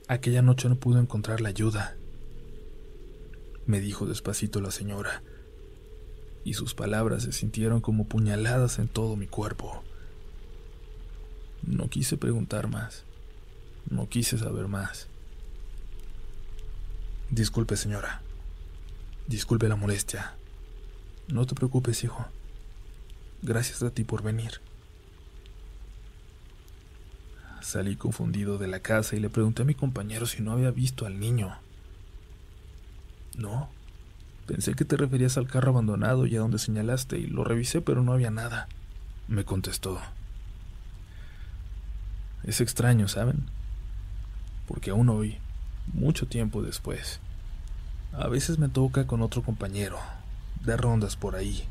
Aquella 0.08 0.42
noche 0.42 0.70
no 0.70 0.76
pudo 0.76 1.00
encontrar 1.00 1.40
la 1.42 1.50
ayuda, 1.50 1.96
me 3.68 3.80
dijo 3.80 4.08
despacito 4.08 4.62
la 4.62 4.72
señora, 4.72 5.22
y 6.44 6.56
sus 6.56 6.74
palabras 6.74 7.24
se 7.24 7.32
sintieron 7.32 7.82
como 7.82 8.08
puñaladas 8.08 8.80
en 8.80 8.88
todo 8.88 9.16
mi 9.16 9.28
cuerpo. 9.28 9.84
No 11.62 11.90
quise 11.90 12.18
preguntar 12.18 12.68
más. 12.68 13.04
No 13.90 14.10
quise 14.10 14.38
saber 14.38 14.68
más. 14.68 15.08
Disculpe, 17.30 17.78
señora. 17.78 18.22
Disculpe 19.30 19.70
la 19.70 19.76
molestia. 19.76 20.34
No 21.28 21.46
te 21.46 21.54
preocupes, 21.54 22.04
hijo. 22.04 22.26
Gracias 23.44 23.84
a 23.84 23.92
ti 23.92 24.04
por 24.04 24.24
venir. 24.24 24.60
Salí 27.62 27.96
confundido 27.96 28.58
de 28.58 28.68
la 28.68 28.80
casa 28.80 29.16
y 29.16 29.20
le 29.20 29.30
pregunté 29.30 29.62
a 29.62 29.66
mi 29.66 29.76
compañero 29.76 30.26
si 30.26 30.42
no 30.42 30.52
había 30.52 30.72
visto 30.72 31.06
al 31.06 31.20
niño. 31.20 31.56
No. 33.38 33.70
Pensé 34.48 34.74
que 34.74 34.84
te 34.84 34.98
referías 34.98 35.38
al 35.38 35.48
carro 35.48 35.70
abandonado 35.70 36.26
y 36.26 36.36
a 36.36 36.40
donde 36.40 36.58
señalaste 36.58 37.20
y 37.20 37.28
lo 37.28 37.44
revisé 37.44 37.82
pero 37.82 38.02
no 38.02 38.14
había 38.14 38.32
nada. 38.32 38.68
Me 39.28 39.46
contestó. 39.46 40.02
Es 42.44 42.60
extraño, 42.60 43.08
¿saben? 43.08 43.46
porque 44.70 44.92
aún 44.92 45.10
hoy, 45.10 45.40
mucho 45.94 46.28
tiempo 46.28 46.62
después, 46.62 47.20
a 48.14 48.28
veces 48.28 48.60
me 48.60 48.70
toca 48.70 49.08
con 49.08 49.22
otro 49.22 49.44
compañero, 49.44 49.98
de 50.64 50.78
rondas 50.78 51.16
por 51.16 51.36
ahí, 51.36 51.64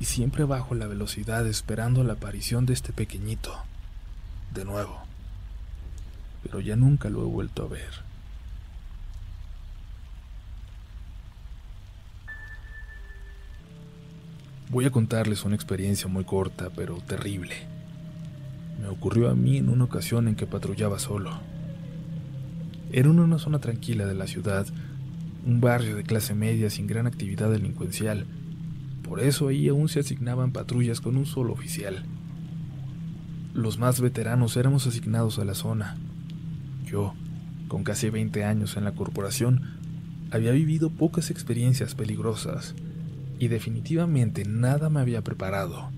y 0.00 0.04
siempre 0.04 0.44
bajo 0.44 0.74
la 0.74 0.86
velocidad 0.86 1.46
esperando 1.46 2.04
la 2.04 2.14
aparición 2.14 2.66
de 2.66 2.72
este 2.74 2.92
pequeñito, 2.92 3.54
de 4.54 4.64
nuevo, 4.64 5.00
pero 6.42 6.60
ya 6.60 6.76
nunca 6.76 7.08
lo 7.08 7.22
he 7.22 7.26
vuelto 7.26 7.64
a 7.64 7.68
ver. 7.68 8.12
Voy 14.70 14.86
a 14.86 14.90
contarles 14.90 15.44
una 15.44 15.54
experiencia 15.54 16.08
muy 16.08 16.24
corta 16.24 16.70
pero 16.74 16.96
terrible 17.02 17.72
me 18.82 18.88
ocurrió 18.88 19.30
a 19.30 19.34
mí 19.36 19.58
en 19.58 19.68
una 19.68 19.84
ocasión 19.84 20.26
en 20.26 20.34
que 20.34 20.48
patrullaba 20.48 20.98
solo. 20.98 21.30
Era 22.92 23.08
una 23.08 23.38
zona 23.38 23.58
tranquila 23.58 24.04
de 24.04 24.14
la 24.14 24.26
ciudad, 24.26 24.66
un 25.46 25.62
barrio 25.62 25.96
de 25.96 26.02
clase 26.02 26.34
media 26.34 26.68
sin 26.68 26.86
gran 26.86 27.06
actividad 27.06 27.50
delincuencial. 27.50 28.26
Por 29.02 29.20
eso 29.20 29.48
ahí 29.48 29.66
aún 29.68 29.88
se 29.88 30.00
asignaban 30.00 30.52
patrullas 30.52 31.00
con 31.00 31.16
un 31.16 31.24
solo 31.24 31.54
oficial. 31.54 32.04
Los 33.54 33.78
más 33.78 34.02
veteranos 34.02 34.58
éramos 34.58 34.86
asignados 34.86 35.38
a 35.38 35.46
la 35.46 35.54
zona. 35.54 35.96
Yo, 36.84 37.14
con 37.66 37.82
casi 37.82 38.10
20 38.10 38.44
años 38.44 38.76
en 38.76 38.84
la 38.84 38.92
corporación, 38.92 39.62
había 40.30 40.52
vivido 40.52 40.90
pocas 40.90 41.30
experiencias 41.30 41.94
peligrosas 41.94 42.74
y 43.38 43.48
definitivamente 43.48 44.44
nada 44.44 44.90
me 44.90 45.00
había 45.00 45.22
preparado 45.22 45.90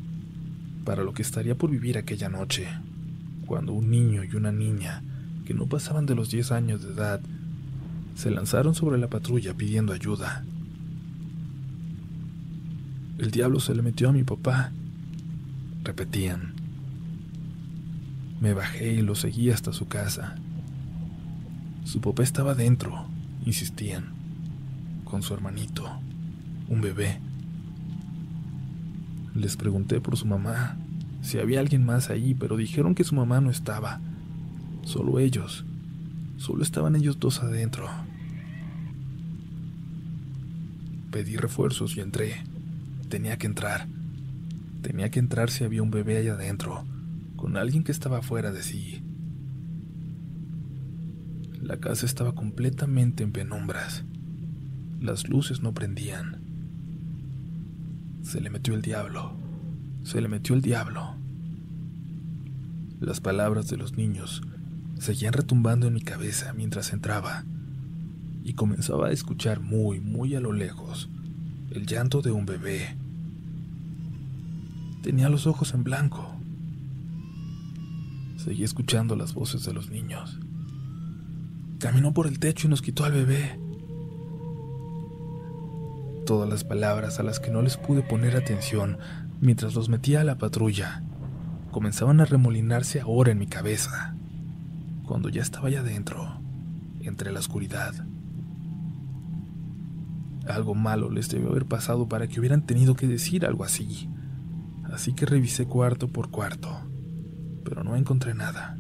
para 0.84 1.02
lo 1.02 1.12
que 1.12 1.22
estaría 1.22 1.56
por 1.56 1.70
vivir 1.70 1.98
aquella 1.98 2.28
noche, 2.28 2.68
cuando 3.46 3.72
un 3.72 3.90
niño 3.90 4.22
y 4.22 4.36
una 4.36 4.52
niña, 4.52 5.02
que 5.44 5.54
no 5.54 5.66
pasaban 5.66 6.06
de 6.06 6.14
los 6.14 6.30
10 6.30 6.52
años 6.52 6.82
de 6.82 6.92
edad, 6.92 7.20
se 8.14 8.30
lanzaron 8.30 8.74
sobre 8.74 8.98
la 8.98 9.08
patrulla 9.08 9.54
pidiendo 9.54 9.92
ayuda. 9.92 10.44
El 13.18 13.30
diablo 13.30 13.60
se 13.60 13.74
le 13.74 13.82
metió 13.82 14.08
a 14.08 14.12
mi 14.12 14.24
papá, 14.24 14.72
repetían. 15.82 16.54
Me 18.40 18.54
bajé 18.54 18.92
y 18.94 19.02
lo 19.02 19.14
seguí 19.14 19.50
hasta 19.50 19.72
su 19.72 19.86
casa. 19.86 20.36
Su 21.84 22.00
papá 22.00 22.22
estaba 22.22 22.54
dentro, 22.54 23.06
insistían, 23.44 24.12
con 25.04 25.22
su 25.22 25.34
hermanito, 25.34 25.88
un 26.68 26.80
bebé. 26.80 27.20
Les 29.34 29.56
pregunté 29.56 30.00
por 30.00 30.16
su 30.16 30.26
mamá, 30.26 30.76
si 31.22 31.38
había 31.38 31.60
alguien 31.60 31.84
más 31.84 32.10
ahí, 32.10 32.34
pero 32.34 32.56
dijeron 32.56 32.94
que 32.94 33.04
su 33.04 33.14
mamá 33.14 33.40
no 33.40 33.50
estaba. 33.50 34.00
Solo 34.85 35.19
ellos. 35.19 35.64
Solo 36.37 36.62
estaban 36.62 36.95
ellos 36.95 37.19
dos 37.19 37.43
adentro. 37.43 37.88
Pedí 41.11 41.37
refuerzos 41.37 41.97
y 41.97 42.00
entré. 42.00 42.45
Tenía 43.09 43.38
que 43.38 43.47
entrar. 43.47 43.87
Tenía 44.83 45.11
que 45.11 45.21
entrar 45.21 45.50
si 45.50 45.64
había 45.64 45.83
un 45.83 45.91
bebé 45.91 46.19
allá 46.19 46.35
adentro, 46.35 46.85
con 47.37 47.57
alguien 47.57 47.85
que 47.85 47.93
estaba 47.93 48.21
fuera 48.21 48.53
de 48.53 48.62
sí. 48.62 49.03
La 51.62 51.79
casa 51.79 52.05
estaba 52.05 52.35
completamente 52.35 53.25
en 53.25 53.33
penumbras. 53.33 54.05
Las 55.00 55.29
luces 55.29 55.61
no 55.62 55.73
prendían. 55.73 56.43
Se 58.23 58.41
le 58.43 58.50
metió 58.50 58.75
el 58.75 58.83
diablo. 58.83 59.33
Se 60.03 60.21
le 60.21 60.29
metió 60.29 60.55
el 60.55 60.61
diablo. 60.61 61.17
Las 63.00 63.21
palabras 63.21 63.69
de 63.69 63.79
los 63.79 63.97
niños 63.97 64.43
seguían 64.98 65.32
retumbando 65.32 65.86
en 65.86 65.94
mi 65.94 66.00
cabeza 66.00 66.52
mientras 66.52 66.92
entraba 66.92 67.44
y 68.42 68.54
comenzaba 68.54 69.08
a 69.08 69.12
escuchar 69.12 69.60
muy, 69.60 70.00
muy 70.00 70.34
a 70.34 70.40
lo 70.40 70.52
lejos 70.52 71.08
el 71.70 71.86
llanto 71.86 72.22
de 72.22 72.30
un 72.30 72.46
bebé. 72.46 72.96
Tenía 75.02 75.28
los 75.28 75.46
ojos 75.46 75.74
en 75.74 75.82
blanco. 75.84 76.36
Seguí 78.36 78.62
escuchando 78.62 79.16
las 79.16 79.34
voces 79.34 79.64
de 79.64 79.72
los 79.72 79.90
niños. 79.90 80.38
Caminó 81.78 82.14
por 82.14 82.26
el 82.26 82.38
techo 82.38 82.66
y 82.66 82.70
nos 82.70 82.80
quitó 82.80 83.04
al 83.04 83.12
bebé. 83.12 83.58
Todas 86.26 86.48
las 86.48 86.64
palabras 86.64 87.18
a 87.18 87.22
las 87.22 87.40
que 87.40 87.50
no 87.50 87.60
les 87.60 87.76
pude 87.76 88.02
poner 88.02 88.36
atención 88.36 88.98
mientras 89.40 89.74
los 89.74 89.88
metía 89.88 90.20
a 90.20 90.24
la 90.24 90.38
patrulla 90.38 91.02
comenzaban 91.74 92.20
a 92.20 92.24
remolinarse 92.24 93.00
ahora 93.00 93.32
en 93.32 93.38
mi 93.38 93.48
cabeza, 93.48 94.14
cuando 95.04 95.28
ya 95.28 95.42
estaba 95.42 95.68
allá 95.68 95.80
adentro, 95.80 96.40
entre 97.00 97.32
la 97.32 97.40
oscuridad. 97.40 97.94
Algo 100.49 100.75
malo 100.75 101.11
les 101.11 101.28
debió 101.28 101.50
haber 101.50 101.66
pasado 101.66 102.08
para 102.08 102.26
que 102.26 102.40
hubieran 102.40 102.62
tenido 102.62 102.94
que 102.96 103.06
decir 103.06 103.46
algo 103.46 103.64
así. 103.64 104.08
Así 104.92 105.14
que 105.14 105.26
revisé 105.26 105.66
cuarto 105.66 106.08
por 106.08 106.30
cuarto, 106.30 106.70
pero 107.64 107.82
no 107.82 107.96
encontré 107.96 108.34
nada. 108.34 108.76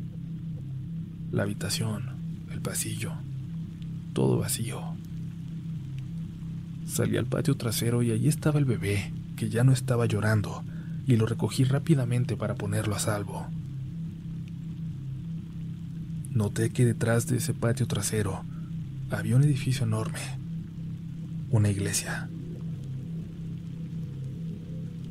La 1.30 1.42
habitación, 1.42 2.46
el 2.50 2.60
pasillo, 2.60 3.12
todo 4.12 4.38
vacío. 4.38 4.80
Salí 6.86 7.16
al 7.16 7.26
patio 7.26 7.56
trasero 7.56 8.02
y 8.02 8.12
allí 8.12 8.28
estaba 8.28 8.58
el 8.58 8.66
bebé, 8.66 9.12
que 9.36 9.48
ya 9.48 9.64
no 9.64 9.72
estaba 9.72 10.06
llorando, 10.06 10.62
y 11.06 11.16
lo 11.16 11.26
recogí 11.26 11.64
rápidamente 11.64 12.36
para 12.36 12.54
ponerlo 12.54 12.94
a 12.94 12.98
salvo. 12.98 13.46
Noté 16.34 16.70
que 16.70 16.84
detrás 16.84 17.28
de 17.28 17.36
ese 17.36 17.54
patio 17.54 17.86
trasero 17.86 18.44
había 19.08 19.36
un 19.36 19.44
edificio 19.44 19.86
enorme, 19.86 20.18
una 21.50 21.70
iglesia. 21.70 22.28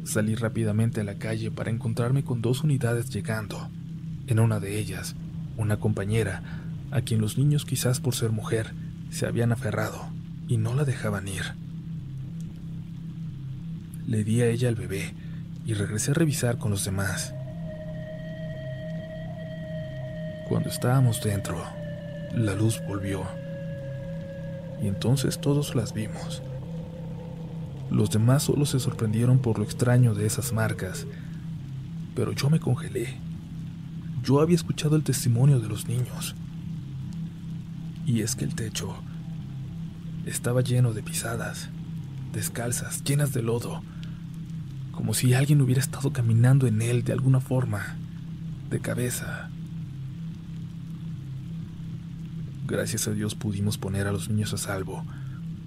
Salí 0.04 0.36
rápidamente 0.36 1.00
a 1.00 1.06
la 1.06 1.16
calle 1.16 1.50
para 1.50 1.72
encontrarme 1.72 2.26
con 2.26 2.42
dos 2.42 2.62
unidades 2.66 3.10
llegando. 3.10 3.70
En 4.28 4.42
una 4.42 4.60
de 4.60 4.78
ellas, 4.78 5.16
una 5.56 5.78
compañera, 5.78 6.44
a 6.92 7.00
quien 7.00 7.22
los 7.22 7.38
niños 7.38 7.64
quizás 7.64 8.02
por 8.02 8.16
ser 8.16 8.32
mujer, 8.34 8.74
se 9.10 9.26
habían 9.26 9.54
aferrado 9.54 10.10
y 10.50 10.58
no 10.58 10.76
la 10.76 10.84
dejaban 10.84 11.30
ir. 11.30 11.54
Le 14.08 14.26
di 14.26 14.42
a 14.42 14.48
ella 14.48 14.68
el 14.68 14.76
bebé 14.76 15.14
y 15.66 15.74
regresé 15.74 16.12
a 16.12 16.16
revisar 16.16 16.58
con 16.58 16.72
los 16.72 16.84
demás. 16.84 17.34
Cuando 20.54 20.70
estábamos 20.70 21.20
dentro, 21.24 21.64
la 22.32 22.54
luz 22.54 22.80
volvió 22.88 23.24
y 24.84 24.88
entonces 24.88 25.42
todos 25.42 25.74
las 25.74 25.96
vimos. 25.96 26.44
Los 27.90 28.12
demás 28.12 28.44
solo 28.44 28.68
se 28.68 28.80
sorprendieron 28.80 29.40
por 29.40 29.58
lo 29.58 29.64
extraño 29.64 30.14
de 30.14 30.28
esas 30.28 30.54
marcas, 30.54 31.08
pero 32.14 32.34
yo 32.34 32.52
me 32.52 32.60
congelé. 32.60 33.18
Yo 34.22 34.42
había 34.42 34.56
escuchado 34.56 34.96
el 34.96 35.04
testimonio 35.04 35.60
de 35.60 35.70
los 35.70 35.88
niños. 35.88 36.36
Y 38.06 38.22
es 38.22 38.36
que 38.36 38.46
el 38.46 38.54
techo 38.54 38.96
estaba 40.28 40.62
lleno 40.62 40.94
de 40.94 41.02
pisadas, 41.02 41.70
descalzas, 42.32 43.04
llenas 43.04 43.34
de 43.34 43.42
lodo, 43.42 43.82
como 44.92 45.16
si 45.16 45.34
alguien 45.34 45.62
hubiera 45.62 45.82
estado 45.82 46.14
caminando 46.14 46.68
en 46.68 46.84
él 46.84 47.04
de 47.04 47.14
alguna 47.14 47.40
forma, 47.40 47.98
de 48.70 48.80
cabeza, 48.80 49.50
Gracias 52.66 53.10
a 53.10 53.12
Dios 53.12 53.36
pudimos 53.36 53.78
poner 53.78 54.08
a 54.08 54.14
los 54.14 54.30
niños 54.30 54.54
a 54.54 54.58
salvo, 54.58 55.04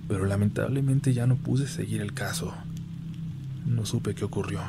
pero 0.08 0.24
lamentablemente 0.24 1.12
ya 1.12 1.26
no 1.26 1.36
pude 1.36 1.66
seguir 1.66 2.00
el 2.00 2.14
caso. 2.14 2.54
No 3.66 3.84
supe 3.84 4.14
qué 4.14 4.24
ocurrió. 4.24 4.60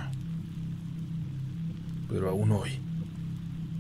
Pero 2.09 2.29
aún 2.29 2.51
hoy, 2.51 2.79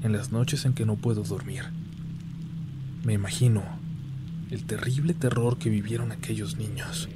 en 0.01 0.13
las 0.13 0.31
noches 0.31 0.65
en 0.65 0.73
que 0.73 0.85
no 0.85 0.95
puedo 0.95 1.23
dormir, 1.23 1.63
me 3.03 3.13
imagino 3.13 3.63
el 4.49 4.63
terrible 4.63 5.13
terror 5.13 5.57
que 5.57 5.69
vivieron 5.69 6.13
aquellos 6.13 6.55
niños, 6.55 7.09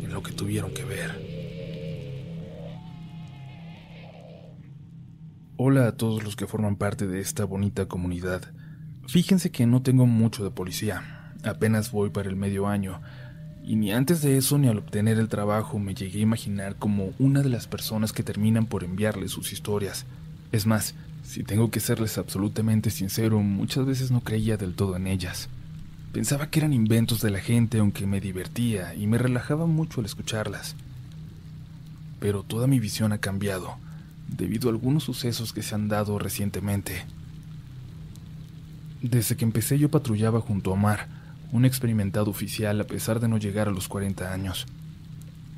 en 0.00 0.12
lo 0.12 0.24
que 0.24 0.32
tuvieron 0.32 0.74
que 0.74 0.84
ver. 0.84 1.34
Hola 5.56 5.86
a 5.86 5.96
todos 5.96 6.24
los 6.24 6.34
que 6.34 6.48
forman 6.48 6.74
parte 6.74 7.06
de 7.06 7.20
esta 7.20 7.44
bonita 7.44 7.86
comunidad. 7.86 8.53
Fíjense 9.06 9.50
que 9.50 9.66
no 9.66 9.82
tengo 9.82 10.06
mucho 10.06 10.44
de 10.44 10.50
policía, 10.50 11.32
apenas 11.44 11.90
voy 11.90 12.10
para 12.10 12.28
el 12.28 12.36
medio 12.36 12.66
año, 12.66 13.00
y 13.62 13.76
ni 13.76 13.92
antes 13.92 14.22
de 14.22 14.36
eso 14.36 14.58
ni 14.58 14.68
al 14.68 14.78
obtener 14.78 15.18
el 15.18 15.28
trabajo 15.28 15.78
me 15.78 15.94
llegué 15.94 16.18
a 16.18 16.22
imaginar 16.22 16.76
como 16.76 17.12
una 17.18 17.42
de 17.42 17.48
las 17.48 17.66
personas 17.66 18.12
que 18.12 18.22
terminan 18.22 18.66
por 18.66 18.84
enviarles 18.84 19.30
sus 19.30 19.52
historias. 19.52 20.04
Es 20.52 20.66
más, 20.66 20.94
si 21.22 21.42
tengo 21.42 21.70
que 21.70 21.80
serles 21.80 22.18
absolutamente 22.18 22.90
sincero, 22.90 23.40
muchas 23.40 23.86
veces 23.86 24.10
no 24.10 24.20
creía 24.20 24.56
del 24.56 24.74
todo 24.74 24.96
en 24.96 25.06
ellas. 25.06 25.48
Pensaba 26.12 26.48
que 26.48 26.60
eran 26.60 26.72
inventos 26.72 27.22
de 27.22 27.30
la 27.30 27.40
gente, 27.40 27.78
aunque 27.78 28.06
me 28.06 28.20
divertía 28.20 28.94
y 28.94 29.06
me 29.06 29.18
relajaba 29.18 29.66
mucho 29.66 30.00
al 30.00 30.06
escucharlas. 30.06 30.76
Pero 32.20 32.42
toda 32.42 32.66
mi 32.66 32.78
visión 32.78 33.12
ha 33.12 33.18
cambiado, 33.18 33.76
debido 34.28 34.68
a 34.68 34.72
algunos 34.72 35.04
sucesos 35.04 35.52
que 35.52 35.62
se 35.62 35.74
han 35.74 35.88
dado 35.88 36.18
recientemente. 36.18 37.04
Desde 39.04 39.36
que 39.36 39.44
empecé 39.44 39.78
yo 39.78 39.90
patrullaba 39.90 40.40
junto 40.40 40.70
a 40.70 40.72
Omar, 40.72 41.08
un 41.52 41.66
experimentado 41.66 42.30
oficial 42.30 42.80
a 42.80 42.84
pesar 42.84 43.20
de 43.20 43.28
no 43.28 43.36
llegar 43.36 43.68
a 43.68 43.70
los 43.70 43.86
40 43.86 44.32
años. 44.32 44.64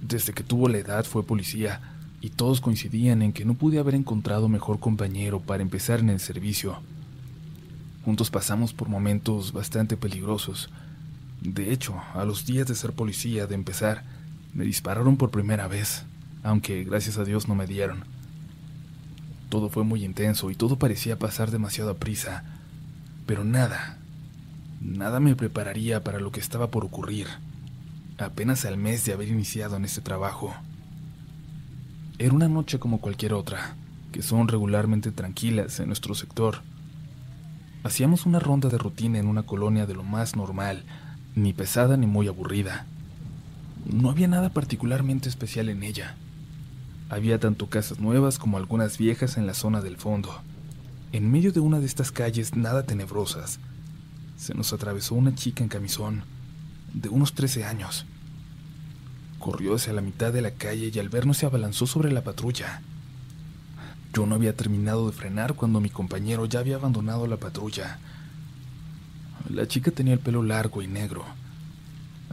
Desde 0.02 0.32
que 0.32 0.42
tuvo 0.42 0.68
la 0.68 0.78
edad 0.78 1.04
fue 1.04 1.24
policía, 1.24 1.80
y 2.20 2.30
todos 2.30 2.60
coincidían 2.60 3.22
en 3.22 3.32
que 3.32 3.44
no 3.44 3.54
pude 3.54 3.78
haber 3.78 3.94
encontrado 3.94 4.48
mejor 4.48 4.80
compañero 4.80 5.38
para 5.38 5.62
empezar 5.62 6.00
en 6.00 6.10
el 6.10 6.18
servicio. 6.18 6.80
Juntos 8.04 8.32
pasamos 8.32 8.72
por 8.72 8.88
momentos 8.88 9.52
bastante 9.52 9.96
peligrosos. 9.96 10.68
De 11.40 11.72
hecho, 11.72 11.94
a 12.14 12.24
los 12.24 12.46
días 12.46 12.66
de 12.66 12.74
ser 12.74 12.94
policía, 12.94 13.46
de 13.46 13.54
empezar, 13.54 14.02
me 14.54 14.64
dispararon 14.64 15.16
por 15.16 15.30
primera 15.30 15.68
vez, 15.68 16.04
aunque 16.42 16.82
gracias 16.82 17.16
a 17.16 17.24
Dios 17.24 17.46
no 17.46 17.54
me 17.54 17.68
dieron. 17.68 18.06
Todo 19.50 19.68
fue 19.68 19.84
muy 19.84 20.04
intenso 20.04 20.50
y 20.50 20.56
todo 20.56 20.80
parecía 20.80 21.16
pasar 21.16 21.52
demasiado 21.52 21.92
a 21.92 21.98
prisa 21.98 22.55
pero 23.26 23.44
nada, 23.44 23.98
nada 24.80 25.18
me 25.18 25.34
prepararía 25.34 26.02
para 26.02 26.20
lo 26.20 26.30
que 26.30 26.40
estaba 26.40 26.70
por 26.70 26.84
ocurrir, 26.84 27.26
apenas 28.18 28.64
al 28.64 28.78
mes 28.78 29.04
de 29.04 29.12
haber 29.12 29.28
iniciado 29.28 29.76
en 29.76 29.84
este 29.84 30.00
trabajo. 30.00 30.54
Era 32.18 32.32
una 32.32 32.48
noche 32.48 32.78
como 32.78 33.00
cualquier 33.00 33.34
otra, 33.34 33.74
que 34.12 34.22
son 34.22 34.46
regularmente 34.48 35.10
tranquilas 35.10 35.80
en 35.80 35.88
nuestro 35.88 36.14
sector. 36.14 36.62
Hacíamos 37.82 38.26
una 38.26 38.38
ronda 38.38 38.68
de 38.68 38.78
rutina 38.78 39.18
en 39.18 39.26
una 39.26 39.42
colonia 39.42 39.86
de 39.86 39.94
lo 39.94 40.04
más 40.04 40.36
normal, 40.36 40.84
ni 41.34 41.52
pesada 41.52 41.96
ni 41.96 42.06
muy 42.06 42.28
aburrida. 42.28 42.86
No 43.84 44.10
había 44.10 44.28
nada 44.28 44.50
particularmente 44.50 45.28
especial 45.28 45.68
en 45.68 45.82
ella. 45.82 46.14
Había 47.10 47.38
tanto 47.38 47.68
casas 47.68 48.00
nuevas 48.00 48.38
como 48.38 48.56
algunas 48.56 48.98
viejas 48.98 49.36
en 49.36 49.46
la 49.46 49.54
zona 49.54 49.80
del 49.80 49.96
fondo 49.96 50.42
en 51.16 51.30
medio 51.30 51.52
de 51.52 51.60
una 51.60 51.80
de 51.80 51.86
estas 51.86 52.12
calles 52.12 52.56
nada 52.56 52.82
tenebrosas, 52.82 53.58
se 54.36 54.54
nos 54.54 54.72
atravesó 54.72 55.14
una 55.14 55.34
chica 55.34 55.62
en 55.62 55.70
camisón, 55.70 56.24
de 56.92 57.08
unos 57.08 57.32
13 57.32 57.64
años. 57.64 58.04
Corrió 59.38 59.74
hacia 59.74 59.92
la 59.92 60.02
mitad 60.02 60.32
de 60.32 60.42
la 60.42 60.50
calle 60.50 60.90
y 60.92 60.98
al 60.98 61.08
vernos 61.08 61.38
se 61.38 61.46
abalanzó 61.46 61.86
sobre 61.86 62.12
la 62.12 62.22
patrulla. 62.22 62.82
Yo 64.12 64.26
no 64.26 64.34
había 64.34 64.54
terminado 64.54 65.06
de 65.06 65.12
frenar 65.12 65.54
cuando 65.54 65.80
mi 65.80 65.88
compañero 65.88 66.46
ya 66.46 66.60
había 66.60 66.76
abandonado 66.76 67.26
la 67.26 67.36
patrulla. 67.36 67.98
La 69.48 69.66
chica 69.66 69.90
tenía 69.90 70.14
el 70.14 70.20
pelo 70.20 70.42
largo 70.42 70.82
y 70.82 70.86
negro, 70.86 71.24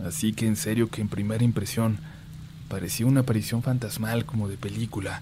así 0.05 0.33
que 0.33 0.47
en 0.47 0.55
serio 0.55 0.89
que 0.89 1.01
en 1.01 1.09
primera 1.09 1.43
impresión 1.43 1.99
parecía 2.67 3.05
una 3.05 3.21
aparición 3.21 3.63
fantasmal 3.63 4.25
como 4.25 4.47
de 4.47 4.57
película 4.57 5.21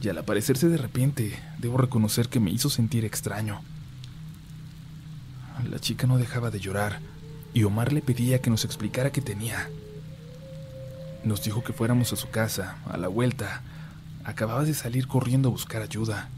y 0.00 0.08
al 0.08 0.18
aparecerse 0.18 0.68
de 0.68 0.76
repente, 0.76 1.38
debo 1.58 1.78
reconocer 1.78 2.28
que 2.28 2.40
me 2.40 2.50
hizo 2.50 2.70
sentir 2.70 3.04
extraño. 3.04 3.60
La 5.70 5.78
chica 5.78 6.06
no 6.06 6.18
dejaba 6.18 6.50
de 6.50 6.60
llorar, 6.60 7.00
y 7.54 7.64
Omar 7.64 7.92
le 7.92 8.02
pedía 8.02 8.40
que 8.40 8.50
nos 8.50 8.64
explicara 8.64 9.12
qué 9.12 9.20
tenía. 9.20 9.68
Nos 11.24 11.42
dijo 11.42 11.64
que 11.64 11.72
fuéramos 11.72 12.12
a 12.12 12.16
su 12.16 12.28
casa, 12.28 12.76
a 12.88 12.96
la 12.96 13.08
vuelta, 13.08 13.62
Acababa 14.26 14.64
de 14.64 14.74
salir 14.74 15.06
corriendo 15.06 15.48
a 15.48 15.52
buscar 15.52 15.82
ayuda. 15.82 16.28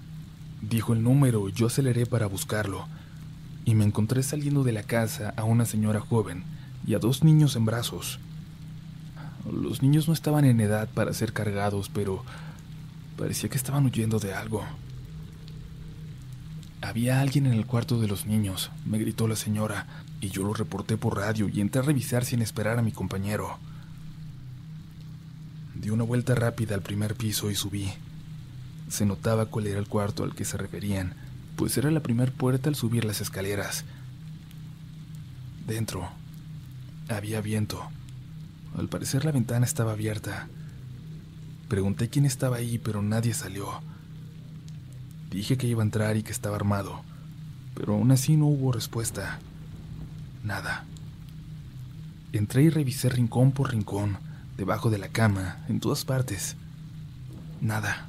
Dijo 0.61 0.93
el 0.93 1.03
número 1.03 1.49
y 1.49 1.53
yo 1.53 1.69
aceleré 1.69 2.05
para 2.05 2.27
buscarlo. 2.27 2.87
Y 3.65 3.75
me 3.75 3.85
encontré 3.85 4.23
saliendo 4.23 4.63
de 4.63 4.73
la 4.73 4.83
casa 4.83 5.33
a 5.39 5.45
una 5.45 5.65
señora 5.65 5.99
joven 5.99 6.45
y 6.87 6.93
a 6.93 6.99
dos 6.99 7.25
niños 7.25 7.57
en 7.57 7.65
brazos. 7.65 8.21
Los 9.51 9.83
niños 9.83 10.07
no 10.07 10.13
estaban 10.13 10.45
en 10.45 10.61
edad 10.61 10.87
para 10.93 11.15
ser 11.15 11.33
cargados, 11.33 11.89
pero 11.89 12.27
parecía 13.19 13.51
que 13.51 13.59
estaban 13.59 13.85
huyendo 13.85 14.19
de 14.21 14.33
algo. 14.33 14.65
Había 16.81 17.21
alguien 17.21 17.47
en 17.47 17.53
el 17.53 17.67
cuarto 17.67 18.01
de 18.01 18.07
los 18.07 18.27
niños, 18.27 18.71
me 18.87 18.99
gritó 18.99 19.27
la 19.27 19.37
señora, 19.37 19.87
y 20.21 20.31
yo 20.31 20.45
lo 20.45 20.55
reporté 20.55 20.97
por 20.97 21.17
radio 21.17 21.49
y 21.49 21.61
entré 21.61 21.81
a 21.81 21.85
revisar 21.85 22.25
sin 22.25 22.41
esperar 22.41 22.79
a 22.79 22.83
mi 22.83 22.93
compañero. 22.93 23.59
Di 25.75 25.91
una 25.91 26.05
vuelta 26.05 26.35
rápida 26.35 26.75
al 26.75 26.83
primer 26.83 27.15
piso 27.17 27.51
y 27.51 27.57
subí. 27.57 27.89
Se 28.89 29.05
notaba 29.05 29.47
cuál 29.47 29.67
era 29.67 29.79
el 29.79 29.89
cuarto 29.89 30.25
al 30.25 30.35
que 30.35 30.45
se 30.45 30.57
referían, 30.57 31.15
pues 31.57 31.77
era 31.77 31.91
la 31.91 32.01
primera 32.01 32.33
puerta 32.33 32.69
al 32.69 32.77
subir 32.77 33.05
las 33.05 33.21
escaleras. 33.21 33.85
Dentro 35.67 36.09
había 37.09 37.41
viento. 37.41 37.83
Al 38.77 38.89
parecer 38.89 39.25
la 39.25 39.33
ventana 39.33 39.67
estaba 39.67 39.93
abierta. 39.93 40.49
Pregunté 41.69 42.09
quién 42.09 42.25
estaba 42.25 42.57
ahí, 42.57 42.79
pero 42.79 43.03
nadie 43.03 43.35
salió. 43.35 43.69
Dije 45.31 45.59
que 45.59 45.67
iba 45.67 45.83
a 45.83 45.85
entrar 45.85 46.17
y 46.17 46.23
que 46.23 46.33
estaba 46.33 46.57
armado, 46.57 47.03
pero 47.75 47.95
aún 47.95 48.11
así 48.11 48.37
no 48.37 48.47
hubo 48.47 48.73
respuesta. 48.73 49.39
Nada. 50.43 50.87
Entré 52.33 52.63
y 52.63 52.71
revisé 52.71 53.11
rincón 53.11 53.53
por 53.53 53.71
rincón, 53.71 54.19
debajo 54.57 54.89
de 54.89 54.99
la 54.99 55.09
cama, 55.09 55.65
en 55.69 55.81
todas 55.81 56.05
partes. 56.05 56.57
Nada. 57.61 58.09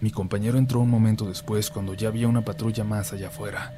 Mi 0.00 0.10
compañero 0.10 0.58
entró 0.58 0.80
un 0.80 0.90
momento 0.90 1.26
después 1.26 1.70
cuando 1.70 1.94
ya 1.94 2.08
había 2.08 2.28
una 2.28 2.44
patrulla 2.44 2.84
más 2.84 3.12
allá 3.12 3.28
afuera. 3.28 3.72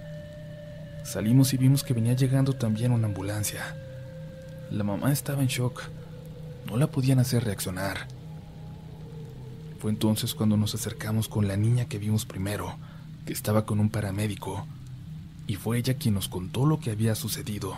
Salimos 1.05 1.55
y 1.55 1.57
vimos 1.57 1.85
que 1.85 1.95
venía 1.95 2.13
llegando 2.13 2.53
también 2.53 2.93
una 2.93 3.07
ambulancia. 3.07 3.77
La 4.71 4.85
mamá 4.85 5.13
estaba 5.13 5.41
en 5.41 5.49
shock. 5.49 5.83
No 6.69 6.77
la 6.77 6.87
podían 6.89 7.19
hacer 7.19 7.45
reaccionar. 7.45 8.09
Fue 9.79 9.91
entonces 9.91 10.35
cuando 10.35 10.59
nos 10.59 10.75
acercamos 10.75 11.27
con 11.27 11.49
la 11.49 11.57
niña 11.57 11.87
que 11.87 11.99
vimos 11.99 12.27
primero, 12.27 12.77
que 13.25 13.33
estaba 13.33 13.65
con 13.65 13.81
un 13.81 13.89
paramédico, 13.89 14.67
y 15.47 15.55
fue 15.55 15.79
ella 15.79 15.95
quien 15.95 16.15
nos 16.15 16.29
contó 16.29 16.67
lo 16.67 16.79
que 16.79 16.91
había 16.91 17.15
sucedido. 17.15 17.75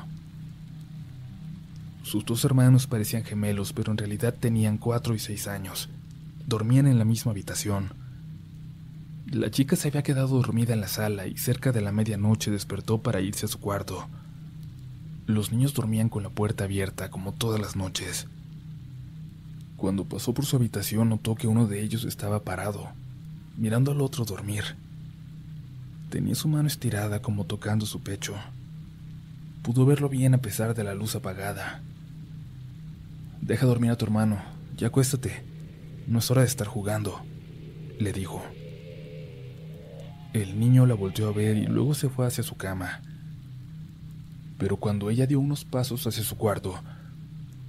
Sus 2.02 2.24
dos 2.24 2.44
hermanos 2.44 2.88
parecían 2.88 3.22
gemelos, 3.22 3.72
pero 3.72 3.92
en 3.92 3.98
realidad 3.98 4.34
tenían 4.34 4.76
cuatro 4.76 5.14
y 5.14 5.20
seis 5.20 5.46
años. 5.46 5.88
Dormían 6.46 6.88
en 6.88 6.98
la 6.98 7.04
misma 7.04 7.30
habitación. 7.30 7.92
La 9.26 9.52
chica 9.52 9.76
se 9.76 9.86
había 9.86 10.02
quedado 10.02 10.38
dormida 10.38 10.72
en 10.72 10.80
la 10.80 10.88
sala 10.88 11.28
y 11.28 11.36
cerca 11.36 11.70
de 11.70 11.80
la 11.80 11.92
medianoche 11.92 12.50
despertó 12.50 13.00
para 13.00 13.20
irse 13.20 13.46
a 13.46 13.48
su 13.48 13.60
cuarto. 13.60 14.08
Los 15.26 15.52
niños 15.52 15.74
dormían 15.74 16.08
con 16.08 16.24
la 16.24 16.30
puerta 16.30 16.64
abierta 16.64 17.10
como 17.10 17.32
todas 17.32 17.60
las 17.60 17.76
noches. 17.76 18.26
Cuando 19.80 20.04
pasó 20.04 20.34
por 20.34 20.44
su 20.44 20.56
habitación 20.56 21.08
notó 21.08 21.34
que 21.34 21.46
uno 21.46 21.66
de 21.66 21.80
ellos 21.80 22.04
estaba 22.04 22.44
parado, 22.44 22.90
mirando 23.56 23.92
al 23.92 24.02
otro 24.02 24.26
dormir. 24.26 24.76
Tenía 26.10 26.34
su 26.34 26.48
mano 26.48 26.68
estirada 26.68 27.22
como 27.22 27.46
tocando 27.46 27.86
su 27.86 28.02
pecho. 28.02 28.34
Pudo 29.62 29.86
verlo 29.86 30.10
bien 30.10 30.34
a 30.34 30.38
pesar 30.42 30.74
de 30.74 30.84
la 30.84 30.92
luz 30.92 31.14
apagada. 31.16 31.80
Deja 33.40 33.64
dormir 33.64 33.90
a 33.90 33.96
tu 33.96 34.04
hermano, 34.04 34.42
ya 34.76 34.88
acuéstate. 34.88 35.42
No 36.06 36.18
es 36.18 36.30
hora 36.30 36.42
de 36.42 36.48
estar 36.48 36.66
jugando, 36.66 37.22
le 37.98 38.12
dijo. 38.12 38.44
El 40.34 40.60
niño 40.60 40.84
la 40.84 40.94
volteó 40.94 41.30
a 41.30 41.32
ver 41.32 41.56
y 41.56 41.64
luego 41.64 41.94
se 41.94 42.10
fue 42.10 42.26
hacia 42.26 42.44
su 42.44 42.54
cama. 42.58 43.00
Pero 44.58 44.76
cuando 44.76 45.08
ella 45.08 45.26
dio 45.26 45.40
unos 45.40 45.64
pasos 45.64 46.06
hacia 46.06 46.22
su 46.22 46.36
cuarto, 46.36 46.78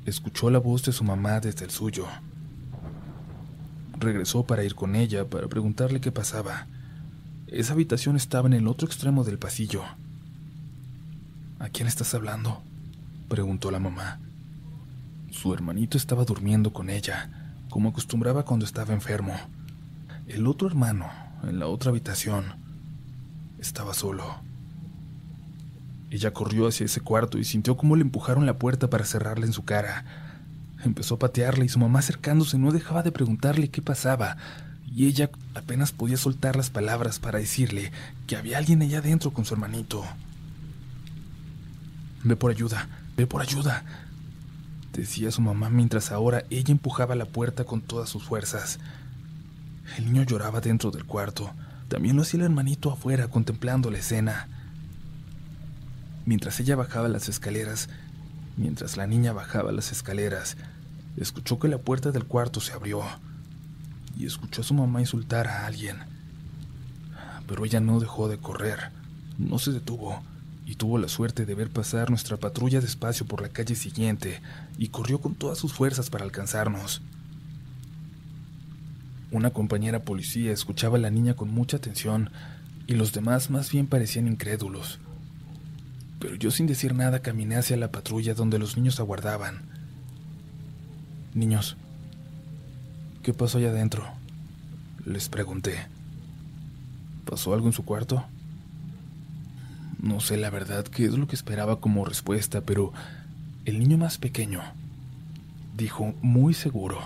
escuchó 0.06 0.50
la 0.50 0.60
voz 0.60 0.84
de 0.84 0.92
su 0.92 1.04
mamá 1.04 1.40
desde 1.40 1.66
el 1.66 1.72
suyo. 1.72 2.06
Regresó 4.00 4.44
para 4.44 4.64
ir 4.64 4.76
con 4.76 4.96
ella, 4.96 5.30
para 5.30 5.48
preguntarle 5.48 6.02
qué 6.02 6.12
pasaba. 6.12 6.68
Esa 7.48 7.74
habitación 7.74 8.16
estaba 8.16 8.48
en 8.48 8.54
el 8.54 8.68
otro 8.68 8.88
extremo 8.88 9.24
del 9.24 9.38
pasillo. 9.38 9.84
¿A 11.60 11.70
quién 11.70 11.88
estás 11.88 12.14
hablando? 12.14 12.64
preguntó 13.30 13.70
la 13.72 13.80
mamá. 13.80 14.20
Su 15.30 15.54
hermanito 15.54 15.98
estaba 15.98 16.26
durmiendo 16.26 16.74
con 16.74 16.90
ella, 16.90 17.56
como 17.70 17.90
acostumbraba 17.90 18.44
cuando 18.44 18.66
estaba 18.66 18.94
enfermo. 18.94 19.36
El 20.28 20.48
otro 20.48 20.68
hermano, 20.68 21.10
en 21.44 21.60
la 21.60 21.68
otra 21.68 21.92
habitación, 21.92 22.56
estaba 23.60 23.94
solo. 23.94 24.42
Ella 26.12 26.34
corrió 26.34 26.68
hacia 26.68 26.86
ese 26.86 27.00
cuarto 27.00 27.38
y 27.38 27.46
sintió 27.46 27.78
cómo 27.78 27.96
le 27.96 28.02
empujaron 28.02 28.46
la 28.46 28.60
puerta 28.60 28.90
para 28.90 29.06
cerrarla 29.06 29.46
en 29.46 29.54
su 29.54 29.64
cara. 29.64 30.04
Empezó 30.84 31.16
a 31.16 31.20
patearle 31.20 31.64
y 31.64 31.70
su 31.70 31.80
mamá 31.80 32.00
acercándose 32.00 32.58
no 32.58 32.72
dejaba 32.72 33.02
de 33.02 33.14
preguntarle 33.14 33.70
qué 33.70 33.82
pasaba, 33.82 34.36
y 34.94 35.08
ella 35.08 35.30
apenas 35.56 35.94
podía 35.94 36.18
soltar 36.18 36.58
las 36.58 36.70
palabras 36.70 37.20
para 37.20 37.40
decirle 37.40 37.94
que 38.28 38.36
había 38.36 38.58
alguien 38.58 38.82
allá 38.82 38.98
adentro 38.98 39.32
con 39.32 39.46
su 39.46 39.54
hermanito. 39.54 40.04
Ve 42.26 42.36
por 42.36 42.52
ayuda, 42.52 42.90
ve 43.16 43.26
por 43.26 43.42
ayuda, 43.42 43.86
decía 44.92 45.32
su 45.32 45.42
mamá 45.42 45.70
mientras 45.70 46.12
ahora 46.12 46.44
ella 46.50 46.74
empujaba 46.74 47.16
la 47.16 47.26
puerta 47.26 47.64
con 47.64 47.80
todas 47.82 48.10
sus 48.10 48.24
fuerzas. 48.24 48.80
El 49.98 50.12
niño 50.12 50.24
lloraba 50.24 50.60
dentro 50.60 50.92
del 50.92 51.06
cuarto, 51.06 51.54
también 51.88 52.18
lo 52.18 52.24
hacía 52.24 52.42
el 52.42 52.48
hermanito 52.48 52.92
afuera 52.92 53.30
contemplando 53.30 53.90
la 53.90 54.00
escena. 54.00 54.50
Mientras 56.32 56.62
ella 56.62 56.78
bajaba 56.78 57.10
las 57.10 57.28
escaleras, 57.28 57.90
mientras 58.56 58.96
la 58.96 59.06
niña 59.06 59.34
bajaba 59.34 59.74
las 59.74 59.92
escaleras, 59.92 60.56
escuchó 61.18 61.60
que 61.60 61.68
la 61.68 61.78
puerta 61.78 62.14
del 62.14 62.24
cuarto 62.24 62.62
se 62.62 62.72
abrió 62.72 63.04
y 64.18 64.26
escuchó 64.28 64.62
a 64.62 64.64
su 64.64 64.74
mamá 64.74 65.02
insultar 65.02 65.50
a 65.50 65.66
alguien. 65.66 65.98
Pero 67.48 67.66
ella 67.66 67.82
no 67.82 68.00
dejó 68.00 68.30
de 68.30 68.38
correr, 68.38 68.92
no 69.38 69.60
se 69.60 69.74
detuvo 69.74 70.24
y 70.66 70.76
tuvo 70.76 70.98
la 71.00 71.10
suerte 71.10 71.46
de 71.46 71.54
ver 71.54 71.70
pasar 71.70 72.10
nuestra 72.10 72.38
patrulla 72.38 72.80
despacio 72.80 73.26
por 73.26 73.42
la 73.42 73.50
calle 73.50 73.76
siguiente 73.76 74.40
y 74.78 74.88
corrió 74.88 75.20
con 75.20 75.36
todas 75.36 75.58
sus 75.58 75.74
fuerzas 75.74 76.10
para 76.10 76.24
alcanzarnos. 76.24 77.02
Una 79.32 79.50
compañera 79.50 80.06
policía 80.06 80.54
escuchaba 80.54 80.96
a 80.96 81.02
la 81.02 81.10
niña 81.10 81.34
con 81.34 81.54
mucha 81.54 81.76
atención 81.76 82.30
y 82.88 82.94
los 82.94 83.12
demás 83.12 83.50
más 83.50 83.70
bien 83.70 83.86
parecían 83.86 84.30
incrédulos 84.30 84.98
pero 86.22 86.36
yo 86.36 86.52
sin 86.52 86.68
decir 86.68 86.94
nada 86.94 87.24
caminé 87.24 87.56
hacia 87.56 87.76
la 87.78 87.92
patrulla 87.92 88.36
donde 88.36 88.60
los 88.60 88.78
niños 88.78 89.00
aguardaban. 89.00 89.64
Niños, 91.34 91.76
¿qué 93.24 93.34
pasó 93.34 93.58
allá 93.58 93.70
adentro? 93.70 94.06
Les 95.04 95.30
pregunté. 95.30 95.88
¿Pasó 97.26 97.56
algo 97.56 97.66
en 97.66 97.74
su 97.74 97.84
cuarto? 97.84 98.24
No 100.00 100.20
sé 100.20 100.38
la 100.38 100.52
verdad 100.52 100.86
qué 100.86 101.06
es 101.06 101.14
lo 101.14 101.28
que 101.28 101.36
esperaba 101.36 101.80
como 101.80 102.06
respuesta, 102.06 102.62
pero 102.62 102.94
el 103.66 103.80
niño 103.80 103.98
más 103.98 104.20
pequeño 104.20 104.62
dijo 105.76 106.14
muy 106.22 106.54
seguro. 106.54 107.00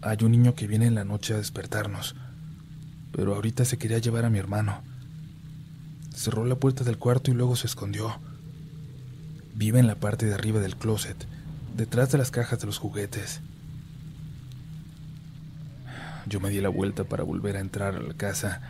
Hay 0.00 0.18
un 0.22 0.30
niño 0.30 0.54
que 0.54 0.68
viene 0.68 0.86
en 0.86 0.94
la 0.94 1.04
noche 1.04 1.34
a 1.34 1.38
despertarnos, 1.38 2.14
pero 3.10 3.34
ahorita 3.34 3.64
se 3.64 3.78
quería 3.78 3.98
llevar 3.98 4.24
a 4.24 4.30
mi 4.30 4.38
hermano. 4.38 4.89
Cerró 6.20 6.44
la 6.44 6.56
puerta 6.56 6.84
del 6.84 6.98
cuarto 6.98 7.30
y 7.30 7.34
luego 7.34 7.56
se 7.56 7.66
escondió. 7.66 8.20
Vive 9.54 9.78
en 9.78 9.86
la 9.86 9.94
parte 9.94 10.26
de 10.26 10.34
arriba 10.34 10.60
del 10.60 10.76
closet, 10.76 11.16
detrás 11.74 12.12
de 12.12 12.18
las 12.18 12.30
cajas 12.30 12.60
de 12.60 12.66
los 12.66 12.76
juguetes. 12.76 13.40
Yo 16.26 16.38
me 16.38 16.50
di 16.50 16.60
la 16.60 16.68
vuelta 16.68 17.04
para 17.04 17.22
volver 17.24 17.56
a 17.56 17.60
entrar 17.60 17.94
a 17.94 18.02
la 18.02 18.12
casa. 18.12 18.60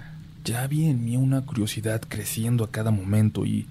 Ya 0.45 0.63
había 0.63 0.91
en 0.91 1.05
mí 1.05 1.17
una 1.17 1.45
curiosidad 1.45 2.01
creciendo 2.09 2.63
a 2.63 2.71
cada 2.71 2.93
momento 2.93 3.45
y 3.45 3.67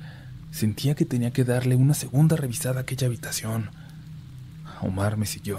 sentía 0.51 0.93
que 0.93 1.05
tenía 1.05 1.31
que 1.31 1.45
darle 1.45 1.77
una 1.77 1.93
segunda 1.93 2.35
revisada 2.35 2.79
a 2.79 2.81
aquella 2.81 3.07
habitación. 3.07 3.69
Omar 4.81 5.15
me 5.15 5.25
siguió. 5.25 5.57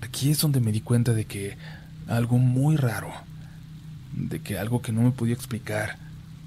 Aquí 0.00 0.28
es 0.28 0.40
donde 0.40 0.58
me 0.58 0.72
di 0.72 0.80
cuenta 0.80 1.12
de 1.12 1.24
que 1.24 1.56
algo 2.08 2.38
muy 2.38 2.74
raro, 2.74 3.12
de 4.12 4.40
que 4.40 4.58
algo 4.58 4.82
que 4.82 4.90
no 4.90 5.02
me 5.02 5.12
podía 5.12 5.34
explicar, 5.34 6.02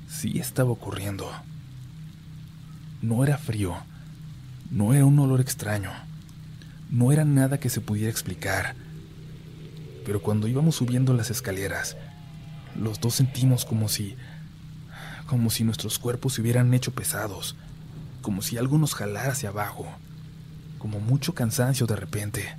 sí 0.07 0.39
estaba 0.39 0.71
ocurriendo. 0.71 1.29
No 3.01 3.23
era 3.23 3.37
frío, 3.37 3.75
no 4.71 4.93
era 4.93 5.05
un 5.05 5.19
olor 5.19 5.41
extraño, 5.41 5.91
no 6.89 7.11
era 7.11 7.25
nada 7.25 7.59
que 7.59 7.69
se 7.69 7.81
pudiera 7.81 8.09
explicar. 8.09 8.75
Pero 10.05 10.21
cuando 10.21 10.47
íbamos 10.47 10.75
subiendo 10.75 11.13
las 11.13 11.29
escaleras, 11.29 11.97
los 12.75 12.99
dos 12.99 13.15
sentimos 13.15 13.65
como 13.65 13.89
si 13.89 14.15
como 15.27 15.49
si 15.49 15.65
nuestros 15.65 15.99
cuerpos 15.99 16.33
se 16.33 16.41
hubieran 16.41 16.73
hecho 16.73 16.93
pesados, 16.93 17.57
como 18.21 18.41
si 18.41 18.57
algo 18.57 18.77
nos 18.77 18.95
jalara 18.95 19.33
hacia 19.33 19.49
abajo, 19.49 19.85
como 20.77 21.01
mucho 21.01 21.33
cansancio 21.33 21.85
de 21.85 21.97
repente. 21.97 22.55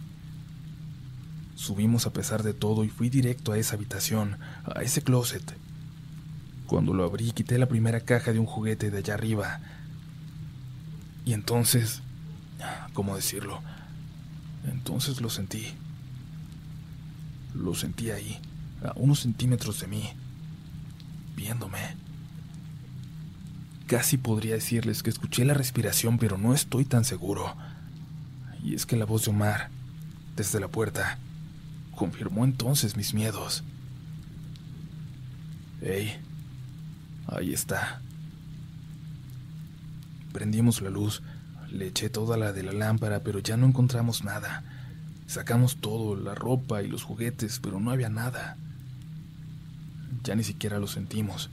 Subimos 1.55 2.07
a 2.07 2.13
pesar 2.13 2.43
de 2.43 2.53
todo 2.53 2.85
y 2.85 2.91
fui 2.91 3.09
directo 3.09 3.53
a 3.53 3.59
esa 3.59 3.75
habitación, 3.75 4.39
a 4.67 4.83
ese 4.83 5.01
closet. 5.01 5.57
Cuando 6.69 6.93
lo 6.93 7.05
abrí, 7.05 7.33
quité 7.33 7.59
la 7.59 7.67
primera 7.67 8.01
caja 8.01 8.31
de 8.31 8.39
un 8.39 8.45
juguete 8.45 8.91
de 8.91 8.99
allá 8.99 9.15
arriba. 9.15 9.59
Y 11.25 11.33
entonces, 11.33 12.03
¿cómo 12.93 13.17
decirlo? 13.17 13.63
Entonces 14.71 15.23
lo 15.23 15.31
sentí. 15.31 15.67
Lo 17.55 17.75
sentí 17.75 18.11
ahí, 18.11 18.39
a 18.85 18.93
unos 18.97 19.21
centímetros 19.21 19.81
de 19.81 19.87
mí, 19.87 20.11
viéndome. 21.35 21.79
Casi 23.87 24.19
podría 24.19 24.53
decirles 24.53 25.03
que 25.03 25.09
escuché 25.09 25.47
la 25.47 25.55
respiración, 25.55 26.19
pero 26.19 26.37
no 26.37 26.53
estoy 26.53 26.85
tan 26.85 27.07
seguro. 27.07 27.57
Y 28.63 28.75
es 28.75 28.85
que 28.85 28.97
la 28.97 29.07
voz 29.07 29.25
de 29.25 29.31
Omar, 29.31 29.71
desde 30.37 30.61
la 30.61 30.69
puerta, 30.69 31.19
confirmó 31.95 32.45
entonces 32.45 32.95
mis 32.95 33.15
miedos. 33.15 33.65
¡Ey! 35.81 36.28
Ahí 37.29 37.53
está. 37.53 38.01
Prendimos 40.33 40.81
la 40.81 40.91
luz, 40.91 41.23
le 41.71 41.89
eché 41.89 42.09
toda 42.09 42.37
la 42.37 42.53
de 42.53 42.63
la 42.63 42.73
lámpara, 42.73 43.21
pero 43.21 43.39
ya 43.39 43.57
no 43.57 43.67
encontramos 43.67 44.25
nada. 44.25 44.65
Sacamos 45.27 45.77
todo, 45.77 46.17
la 46.17 46.35
ropa 46.35 46.83
y 46.83 46.89
los 46.89 47.03
juguetes, 47.03 47.61
pero 47.63 47.81
no 47.81 47.91
había 47.91 48.09
nada. 48.09 48.57
Ya 50.25 50.35
ni 50.35 50.43
siquiera 50.43 50.79
lo 50.79 50.87
sentimos. 50.87 51.51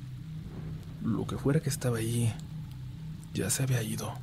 Lo 1.03 1.27
que 1.27 1.37
fuera 1.37 1.59
que 1.59 1.69
estaba 1.69 1.97
ahí, 1.97 2.33
ya 3.33 3.49
se 3.49 3.63
había 3.63 3.83
ido. 3.83 4.13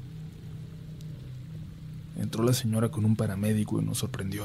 Entró 2.17 2.45
la 2.45 2.55
señora 2.55 2.88
con 2.88 3.05
un 3.05 3.15
paramédico 3.15 3.81
y 3.81 3.85
nos 3.85 3.99
sorprendió. 3.99 4.45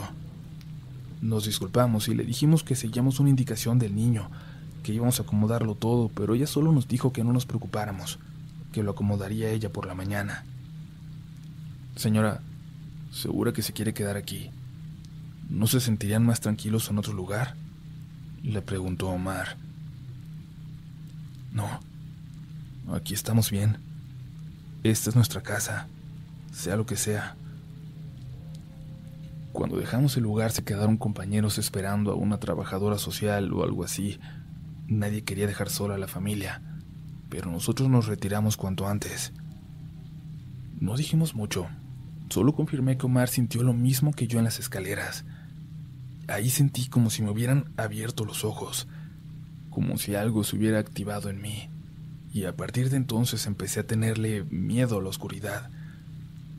Nos 1.22 1.46
disculpamos 1.46 2.10
y 2.10 2.16
le 2.16 2.26
dijimos 2.26 2.64
que 2.64 2.76
seguíamos 2.76 3.20
una 3.20 3.30
indicación 3.30 3.80
del 3.80 3.96
niño, 3.96 4.30
que 4.88 4.94
íbamos 4.94 5.20
a 5.20 5.24
acomodarlo 5.24 5.76
todo, 5.76 6.08
pero 6.08 6.34
ella 6.34 6.48
solo 6.48 6.72
nos 6.72 6.88
dijo 6.88 7.12
que 7.12 7.22
no 7.22 7.34
nos 7.34 7.46
preocupáramos, 7.46 8.20
que 8.72 8.84
lo 8.84 8.92
acomodaría 8.92 9.50
ella 9.50 9.70
por 9.70 9.86
la 9.86 9.96
mañana. 9.96 10.46
Señora, 11.98 12.40
¿segura 13.12 13.52
que 13.52 13.62
se 13.62 13.74
quiere 13.74 13.94
quedar 13.94 14.16
aquí? 14.16 14.50
¿No 15.50 15.68
se 15.68 15.82
sentirían 15.82 16.26
más 16.26 16.40
tranquilos 16.40 16.90
en 16.90 17.00
otro 17.00 17.12
lugar? 17.12 17.56
Le 18.44 18.62
preguntó 18.62 19.10
Omar. 19.10 19.58
No, 21.52 21.68
aquí 22.94 23.14
estamos 23.14 23.52
bien. 23.52 23.80
Esta 24.84 25.10
es 25.10 25.18
nuestra 25.18 25.42
casa, 25.42 25.88
sea 26.54 26.78
lo 26.78 26.86
que 26.86 26.96
sea. 26.96 27.36
Cuando 29.52 29.76
dejamos 29.76 30.16
el 30.16 30.24
lugar 30.24 30.54
se 30.54 30.64
quedaron 30.64 30.96
compañeros 30.96 31.58
esperando 31.58 32.14
a 32.14 32.16
una 32.16 32.40
trabajadora 32.40 32.98
social 32.98 33.52
o 33.52 33.66
algo 33.66 33.84
así. 33.84 34.18
Nadie 34.88 35.24
quería 35.24 35.48
dejar 35.48 35.70
sola 35.70 35.96
a 35.96 35.98
la 35.98 36.08
familia, 36.08 36.62
pero 37.30 37.52
nosotros 37.52 37.90
nos 37.90 38.08
retiramos 38.08 38.58
cuanto 38.58 38.88
antes. 38.88 39.34
No 40.80 40.96
dijimos 40.96 41.36
mucho, 41.36 41.68
solo 42.30 42.54
confirmé 42.54 42.98
que 42.98 43.06
Omar 43.06 43.30
sintió 43.30 43.64
lo 43.64 43.74
mismo 43.74 44.14
que 44.14 44.28
yo 44.28 44.40
en 44.40 44.46
las 44.46 44.60
escaleras. 44.60 45.26
Ahí 46.28 46.50
sentí 46.50 46.88
como 46.88 47.10
si 47.10 47.22
me 47.22 47.32
hubieran 47.32 47.74
abierto 47.78 48.26
los 48.26 48.46
ojos, 48.46 48.88
como 49.70 49.98
si 49.98 50.16
algo 50.16 50.44
se 50.44 50.56
hubiera 50.56 50.80
activado 50.80 51.30
en 51.30 51.42
mí, 51.42 51.70
y 52.34 52.46
a 52.46 52.56
partir 52.56 52.90
de 52.90 52.98
entonces 52.98 53.46
empecé 53.46 53.82
a 53.82 53.88
tenerle 53.88 54.44
miedo 54.46 55.00
a 55.00 55.02
la 55.02 55.10
oscuridad 55.10 55.70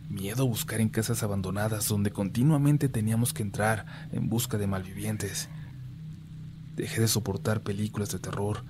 miedo 0.08 0.42
a 0.42 0.46
buscar 0.46 0.80
en 0.80 0.88
casas 0.88 1.22
abandonadas 1.22 1.88
donde 1.88 2.10
continuamente 2.10 2.88
teníamos 2.88 3.32
que 3.32 3.42
entrar 3.42 3.86
en 4.12 4.28
busca 4.28 4.56
de 4.56 4.66
malvivientes. 4.66 5.48
Dejé 6.78 7.00
de 7.00 7.08
soportar 7.08 7.62
películas 7.62 8.10
de 8.10 8.20
terror, 8.20 8.62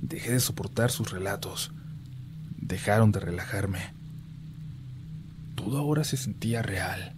dejé 0.00 0.34
de 0.34 0.38
soportar 0.38 0.92
sus 0.92 1.10
relatos, 1.10 1.72
dejaron 2.56 3.10
de 3.10 3.18
relajarme. 3.18 3.92
Todo 5.56 5.76
ahora 5.78 6.04
se 6.04 6.16
sentía 6.16 6.62
real, 6.62 7.16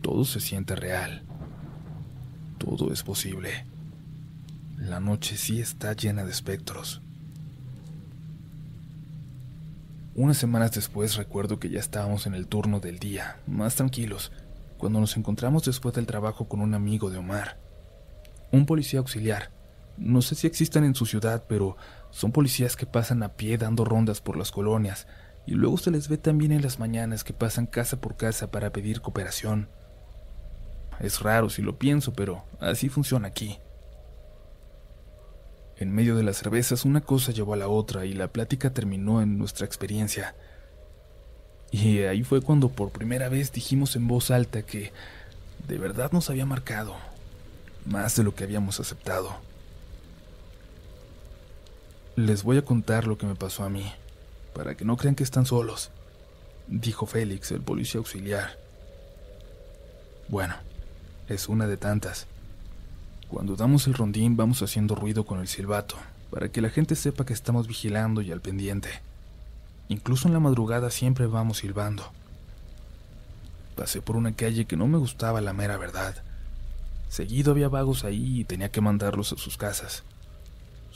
todo 0.00 0.24
se 0.24 0.40
siente 0.40 0.74
real, 0.74 1.20
todo 2.56 2.94
es 2.94 3.02
posible. 3.02 3.66
La 4.78 5.00
noche 5.00 5.36
sí 5.36 5.60
está 5.60 5.92
llena 5.92 6.24
de 6.24 6.30
espectros. 6.30 7.02
Unas 10.14 10.38
semanas 10.38 10.72
después 10.72 11.16
recuerdo 11.16 11.58
que 11.58 11.68
ya 11.68 11.78
estábamos 11.78 12.26
en 12.26 12.32
el 12.32 12.46
turno 12.46 12.80
del 12.80 12.98
día, 12.98 13.36
más 13.46 13.74
tranquilos, 13.74 14.32
cuando 14.78 14.98
nos 14.98 15.18
encontramos 15.18 15.62
después 15.66 15.94
del 15.94 16.06
trabajo 16.06 16.48
con 16.48 16.62
un 16.62 16.72
amigo 16.72 17.10
de 17.10 17.18
Omar, 17.18 17.58
un 18.52 18.66
policía 18.66 19.00
auxiliar. 19.00 19.50
No 19.96 20.22
sé 20.22 20.34
si 20.34 20.46
existan 20.46 20.84
en 20.84 20.94
su 20.94 21.06
ciudad, 21.06 21.44
pero 21.48 21.76
son 22.10 22.32
policías 22.32 22.76
que 22.76 22.86
pasan 22.86 23.22
a 23.22 23.30
pie 23.30 23.58
dando 23.58 23.84
rondas 23.84 24.20
por 24.20 24.36
las 24.36 24.52
colonias, 24.52 25.06
y 25.46 25.52
luego 25.52 25.78
se 25.78 25.90
les 25.90 26.08
ve 26.08 26.18
también 26.18 26.52
en 26.52 26.62
las 26.62 26.78
mañanas 26.78 27.24
que 27.24 27.32
pasan 27.32 27.66
casa 27.66 28.00
por 28.00 28.16
casa 28.16 28.50
para 28.50 28.70
pedir 28.70 29.00
cooperación. 29.00 29.68
Es 31.00 31.20
raro 31.20 31.50
si 31.50 31.62
lo 31.62 31.78
pienso, 31.78 32.12
pero 32.12 32.44
así 32.60 32.88
funciona 32.88 33.28
aquí. 33.28 33.58
En 35.76 35.92
medio 35.92 36.14
de 36.14 36.22
las 36.22 36.36
cervezas 36.36 36.84
una 36.84 37.00
cosa 37.00 37.32
llevó 37.32 37.54
a 37.54 37.56
la 37.56 37.68
otra 37.68 38.04
y 38.04 38.12
la 38.12 38.28
plática 38.28 38.72
terminó 38.72 39.20
en 39.20 39.36
nuestra 39.36 39.66
experiencia. 39.66 40.36
Y 41.72 42.00
ahí 42.00 42.22
fue 42.22 42.40
cuando 42.40 42.68
por 42.68 42.90
primera 42.90 43.28
vez 43.28 43.50
dijimos 43.50 43.96
en 43.96 44.06
voz 44.06 44.30
alta 44.30 44.62
que 44.62 44.92
de 45.66 45.78
verdad 45.78 46.12
nos 46.12 46.30
había 46.30 46.46
marcado, 46.46 46.94
más 47.86 48.16
de 48.16 48.24
lo 48.24 48.34
que 48.34 48.44
habíamos 48.44 48.80
aceptado. 48.80 49.36
Les 52.16 52.42
voy 52.42 52.58
a 52.58 52.64
contar 52.64 53.06
lo 53.06 53.16
que 53.16 53.26
me 53.26 53.34
pasó 53.34 53.64
a 53.64 53.70
mí, 53.70 53.90
para 54.54 54.76
que 54.76 54.84
no 54.84 54.96
crean 54.96 55.14
que 55.14 55.24
están 55.24 55.46
solos, 55.46 55.90
dijo 56.68 57.06
Félix, 57.06 57.50
el 57.52 57.62
policía 57.62 57.98
auxiliar. 57.98 58.58
Bueno, 60.28 60.54
es 61.28 61.48
una 61.48 61.66
de 61.66 61.76
tantas. 61.76 62.26
Cuando 63.28 63.56
damos 63.56 63.86
el 63.86 63.94
rondín 63.94 64.36
vamos 64.36 64.62
haciendo 64.62 64.94
ruido 64.94 65.24
con 65.24 65.40
el 65.40 65.48
silbato, 65.48 65.96
para 66.30 66.50
que 66.50 66.60
la 66.60 66.70
gente 66.70 66.96
sepa 66.96 67.24
que 67.24 67.32
estamos 67.32 67.66
vigilando 67.66 68.20
y 68.20 68.30
al 68.30 68.40
pendiente. 68.40 68.88
Incluso 69.88 70.28
en 70.28 70.34
la 70.34 70.40
madrugada 70.40 70.90
siempre 70.90 71.26
vamos 71.26 71.58
silbando. 71.58 72.12
Pasé 73.76 74.02
por 74.02 74.16
una 74.16 74.32
calle 74.34 74.66
que 74.66 74.76
no 74.76 74.86
me 74.86 74.98
gustaba 74.98 75.40
la 75.40 75.52
mera 75.52 75.76
verdad. 75.76 76.22
Seguido 77.12 77.52
había 77.52 77.68
vagos 77.68 78.04
ahí 78.04 78.40
y 78.40 78.44
tenía 78.44 78.70
que 78.70 78.80
mandarlos 78.80 79.34
a 79.34 79.36
sus 79.36 79.58
casas. 79.58 80.02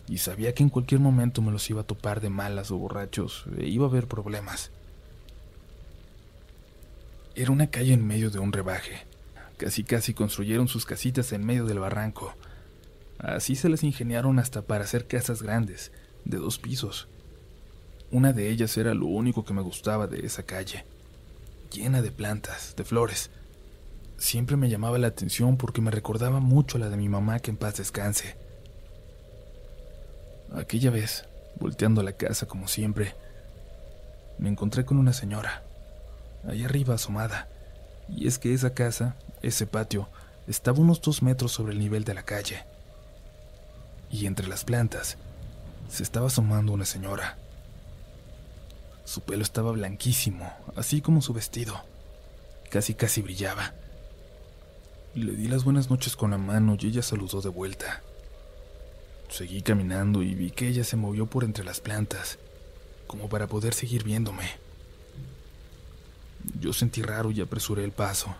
Y 0.09 0.17
sabía 0.17 0.55
que 0.55 0.63
en 0.63 0.71
cualquier 0.71 0.99
momento 0.99 1.43
me 1.43 1.53
los 1.53 1.69
iba 1.69 1.83
a 1.83 1.87
topar 1.87 2.23
de 2.23 2.31
malas 2.31 2.71
o 2.71 2.79
borrachos 2.79 3.45
e 3.59 3.67
iba 3.67 3.85
a 3.85 3.91
haber 3.91 4.09
problemas. 4.09 4.71
Era 7.35 7.51
una 7.51 7.67
calle 7.67 7.93
en 7.93 8.07
medio 8.07 8.31
de 8.31 8.39
un 8.39 8.51
rebaje, 8.51 9.05
Casi 9.59 9.85
casi 9.85 10.15
construyeron 10.15 10.69
sus 10.69 10.87
casitas 10.87 11.33
en 11.33 11.45
medio 11.45 11.67
del 11.67 11.81
barranco. 11.81 12.35
Así 13.19 13.55
se 13.55 13.69
les 13.69 13.85
ingeniaron 13.85 14.39
hasta 14.39 14.63
para 14.63 14.85
hacer 14.85 15.07
casas 15.07 15.43
grandes, 15.43 15.93
de 16.25 16.39
dos 16.39 16.59
pisos. 16.59 17.09
Una 18.11 18.33
de 18.33 18.49
ellas 18.49 18.75
era 18.79 18.95
lo 18.95 19.05
único 19.05 19.45
que 19.45 19.53
me 19.53 19.61
gustaba 19.61 20.07
de 20.07 20.25
esa 20.25 20.45
calle, 20.45 20.87
llena 21.71 22.01
de 22.01 22.11
plantas, 22.11 22.75
de 22.75 22.85
flores. 22.85 23.31
Siempre 24.19 24.57
me 24.57 24.69
llamaba 24.69 24.99
la 24.99 25.09
atención 25.09 25.57
porque 25.57 25.81
me 25.81 25.91
recordaba 25.91 26.41
mucho 26.41 26.79
a 26.79 26.81
la 26.81 26.89
de 26.89 26.97
mi 26.97 27.09
mamá 27.09 27.41
que 27.41 27.51
en 27.51 27.57
paz 27.57 27.77
descanse. 27.77 28.37
Aquella 30.55 30.91
vez, 30.91 31.27
volteando 31.59 32.01
a 32.01 32.05
la 32.05 32.13
casa 32.13 32.47
como 32.47 32.69
siempre, 32.69 33.15
me 34.39 34.49
encontré 34.49 34.85
con 34.85 34.99
una 34.99 35.13
señora, 35.13 35.63
ahí 36.47 36.65
arriba 36.65 36.95
asomada, 36.95 37.49
y 38.09 38.27
es 38.27 38.39
que 38.39 38.55
esa 38.55 38.75
casa 38.75 39.17
ese 39.43 39.67
patio 39.67 40.09
estaba 40.47 40.79
unos 40.79 41.01
dos 41.01 41.23
metros 41.23 41.53
sobre 41.53 41.73
el 41.73 41.79
nivel 41.79 42.05
de 42.05 42.15
la 42.15 42.23
calle. 42.23 42.65
Y 44.11 44.27
entre 44.27 44.47
las 44.47 44.65
plantas 44.65 45.19
se 45.89 46.03
estaba 46.03 46.29
asomando 46.29 46.73
una 46.73 46.85
señora. 46.85 47.39
Su 49.05 49.23
pelo 49.23 49.43
estaba 49.43 49.73
blanquísimo, 49.73 50.51
así 50.75 51.01
como 51.01 51.23
su 51.23 51.33
vestido. 51.33 51.81
Casi 52.71 52.95
casi 52.95 53.23
brillaba. 53.23 53.75
Le 55.17 55.33
di 55.33 55.49
las 55.49 55.65
buenas 55.65 55.89
noches 55.89 56.15
con 56.15 56.33
la 56.33 56.37
mano 56.37 56.77
y 56.79 56.89
ella 56.89 57.01
saludó 57.01 57.41
de 57.41 57.49
vuelta. 57.49 58.03
Seguí 59.31 59.63
caminando 59.63 60.23
y 60.23 60.35
vi 60.35 60.51
que 60.51 60.69
ella 60.69 60.85
se 60.85 60.97
movió 60.97 61.25
por 61.25 61.43
entre 61.43 61.65
las 61.65 61.81
plantas, 61.81 62.39
como 63.07 63.31
para 63.31 63.47
poder 63.47 63.73
seguir 63.73 64.05
viéndome. 64.05 64.45
Yo 66.61 66.75
sentí 66.75 67.01
raro 67.01 67.31
y 67.31 67.41
apresuré 67.41 67.83
el 67.83 67.93
paso. 67.93 68.37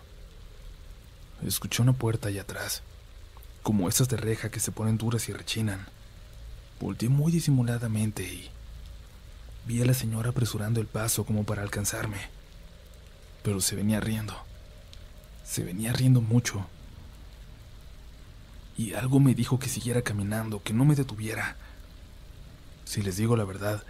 Escuché 1.43 1.81
una 1.81 1.93
puerta 1.93 2.27
allá 2.27 2.43
atrás, 2.43 2.83
como 3.63 3.89
esas 3.89 4.07
de 4.07 4.17
reja 4.17 4.51
que 4.51 4.59
se 4.59 4.71
ponen 4.71 4.99
duras 4.99 5.27
y 5.29 5.33
rechinan. 5.33 5.87
Volteé 6.79 7.09
muy 7.09 7.31
disimuladamente 7.31 8.21
y 8.21 8.51
vi 9.65 9.81
a 9.81 9.85
la 9.85 9.95
señora 9.95 10.29
apresurando 10.29 10.79
el 10.79 10.85
paso 10.85 11.25
como 11.25 11.43
para 11.43 11.63
alcanzarme. 11.63 12.19
Pero 13.41 13.61
se 13.61 13.75
venía 13.75 13.99
riendo. 13.99 14.46
Se 15.47 15.63
venía 15.63 15.93
riendo 15.93 16.21
mucho. 16.21 16.65
y 18.77 18.93
algo 18.93 19.19
me 19.19 19.33
dijo 19.33 19.57
que 19.57 19.69
siguiera 19.69 20.03
caminando, 20.03 20.61
que 20.61 20.71
no 20.71 20.85
me 20.85 20.93
detuviera. 20.95 21.55
Si 22.85 23.01
les 23.01 23.17
digo 23.17 23.35
la 23.35 23.43
verdad, 23.43 23.83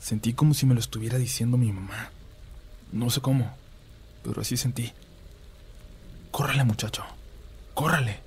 sentí 0.00 0.32
como 0.32 0.54
si 0.54 0.64
me 0.64 0.72
lo 0.72 0.80
estuviera 0.80 1.18
diciendo 1.18 1.58
mi 1.58 1.70
mamá. 1.72 2.10
No 2.90 3.10
sé 3.10 3.20
cómo, 3.20 3.54
pero 4.24 4.40
así 4.40 4.56
sentí. 4.56 4.92
Córrale, 6.30 6.64
muchacho, 6.64 7.04
córrale. 7.74 8.20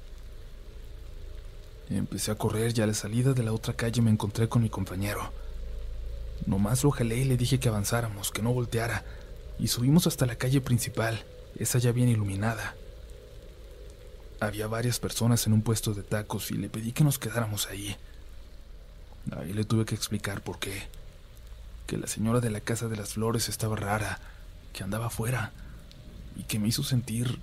Empecé 1.89 2.29
a 2.31 2.35
correr 2.35 2.77
y 2.77 2.81
a 2.81 2.87
la 2.87 2.93
salida 2.93 3.33
de 3.33 3.43
la 3.43 3.51
otra 3.51 3.73
calle 3.73 4.03
me 4.03 4.11
encontré 4.11 4.47
con 4.47 4.61
mi 4.61 4.69
compañero. 4.69 5.33
Nomás 6.45 6.83
lo 6.83 6.91
jalé 6.91 7.17
y 7.17 7.25
le 7.25 7.37
dije 7.37 7.59
que 7.59 7.69
avanzáramos, 7.69 8.31
que 8.31 8.43
no 8.43 8.53
volteara, 8.53 9.03
y 9.57 9.67
subimos 9.67 10.05
hasta 10.05 10.27
la 10.27 10.35
calle 10.35 10.61
principal, 10.61 11.25
esa 11.57 11.79
ya 11.79 11.91
bien 11.91 12.09
iluminada. 12.09 12.75
Había 14.39 14.67
varias 14.67 14.99
personas 14.99 15.45
en 15.45 15.53
un 15.53 15.61
puesto 15.61 15.93
de 15.93 16.03
tacos 16.03 16.51
y 16.51 16.55
le 16.55 16.69
pedí 16.69 16.91
que 16.91 17.03
nos 17.03 17.19
quedáramos 17.19 17.67
ahí. 17.67 17.95
Ahí 19.37 19.53
le 19.53 19.65
tuve 19.65 19.85
que 19.85 19.95
explicar 19.95 20.41
por 20.41 20.59
qué. 20.59 20.87
Que 21.85 21.97
la 21.97 22.07
señora 22.07 22.39
de 22.39 22.49
la 22.49 22.61
Casa 22.61 22.87
de 22.87 22.95
las 22.95 23.13
Flores 23.13 23.49
estaba 23.49 23.75
rara, 23.75 24.19
que 24.73 24.83
andaba 24.83 25.07
afuera, 25.07 25.51
y 26.35 26.43
que 26.43 26.57
me 26.57 26.67
hizo 26.67 26.83
sentir 26.83 27.39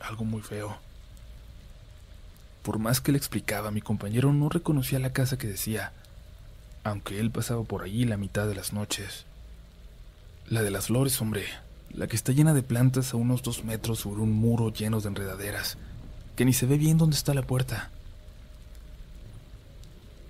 algo 0.00 0.24
muy 0.24 0.42
feo. 0.42 0.76
Por 2.62 2.78
más 2.78 3.00
que 3.00 3.12
le 3.12 3.18
explicaba, 3.18 3.70
mi 3.70 3.80
compañero 3.80 4.32
no 4.32 4.48
reconocía 4.48 4.98
la 4.98 5.12
casa 5.12 5.38
que 5.38 5.46
decía, 5.46 5.92
aunque 6.84 7.20
él 7.20 7.30
pasaba 7.30 7.64
por 7.64 7.82
allí 7.82 8.04
la 8.04 8.16
mitad 8.16 8.46
de 8.46 8.54
las 8.54 8.72
noches. 8.72 9.24
La 10.46 10.62
de 10.62 10.70
las 10.70 10.86
flores, 10.86 11.20
hombre, 11.20 11.46
la 11.94 12.06
que 12.06 12.16
está 12.16 12.32
llena 12.32 12.54
de 12.54 12.62
plantas 12.62 13.12
a 13.12 13.16
unos 13.16 13.42
dos 13.42 13.64
metros 13.64 14.00
sobre 14.00 14.22
un 14.22 14.32
muro 14.32 14.72
lleno 14.72 15.00
de 15.00 15.08
enredaderas, 15.08 15.78
que 16.36 16.44
ni 16.44 16.52
se 16.52 16.66
ve 16.66 16.78
bien 16.78 16.98
dónde 16.98 17.16
está 17.16 17.34
la 17.34 17.42
puerta. 17.42 17.90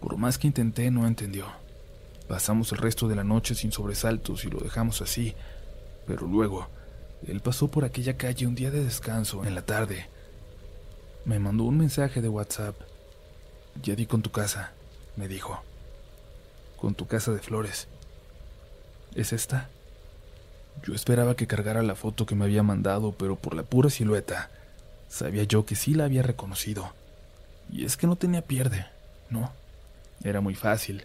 Por 0.00 0.16
más 0.16 0.38
que 0.38 0.48
intenté, 0.48 0.90
no 0.90 1.06
entendió. 1.06 1.46
Pasamos 2.28 2.72
el 2.72 2.78
resto 2.78 3.08
de 3.08 3.16
la 3.16 3.24
noche 3.24 3.54
sin 3.54 3.72
sobresaltos 3.72 4.44
y 4.44 4.50
lo 4.50 4.58
dejamos 4.58 5.00
así, 5.02 5.34
pero 6.06 6.26
luego, 6.26 6.68
él 7.26 7.40
pasó 7.40 7.68
por 7.68 7.84
aquella 7.84 8.16
calle 8.16 8.46
un 8.46 8.54
día 8.54 8.70
de 8.70 8.84
descanso, 8.84 9.44
en 9.44 9.54
la 9.54 9.62
tarde. 9.62 10.08
Me 11.24 11.38
mandó 11.38 11.64
un 11.64 11.78
mensaje 11.78 12.20
de 12.20 12.28
WhatsApp. 12.28 12.74
Ya 13.82 13.94
di 13.94 14.06
con 14.06 14.22
tu 14.22 14.30
casa, 14.30 14.72
me 15.16 15.28
dijo 15.28 15.62
con 16.82 16.96
tu 16.96 17.06
casa 17.06 17.30
de 17.30 17.38
flores. 17.38 17.86
¿Es 19.14 19.32
esta? 19.32 19.70
Yo 20.84 20.94
esperaba 20.94 21.36
que 21.36 21.46
cargara 21.46 21.82
la 21.82 21.94
foto 21.94 22.26
que 22.26 22.34
me 22.34 22.44
había 22.44 22.62
mandado, 22.62 23.12
pero 23.12 23.36
por 23.36 23.54
la 23.54 23.62
pura 23.62 23.90
silueta, 23.90 24.50
sabía 25.08 25.44
yo 25.44 25.64
que 25.64 25.76
sí 25.76 25.94
la 25.94 26.04
había 26.04 26.22
reconocido. 26.22 26.92
Y 27.70 27.84
es 27.84 27.96
que 27.96 28.06
no 28.06 28.16
tenía 28.16 28.42
pierde, 28.42 28.86
¿no? 29.30 29.52
Era 30.24 30.40
muy 30.40 30.54
fácil. 30.54 31.04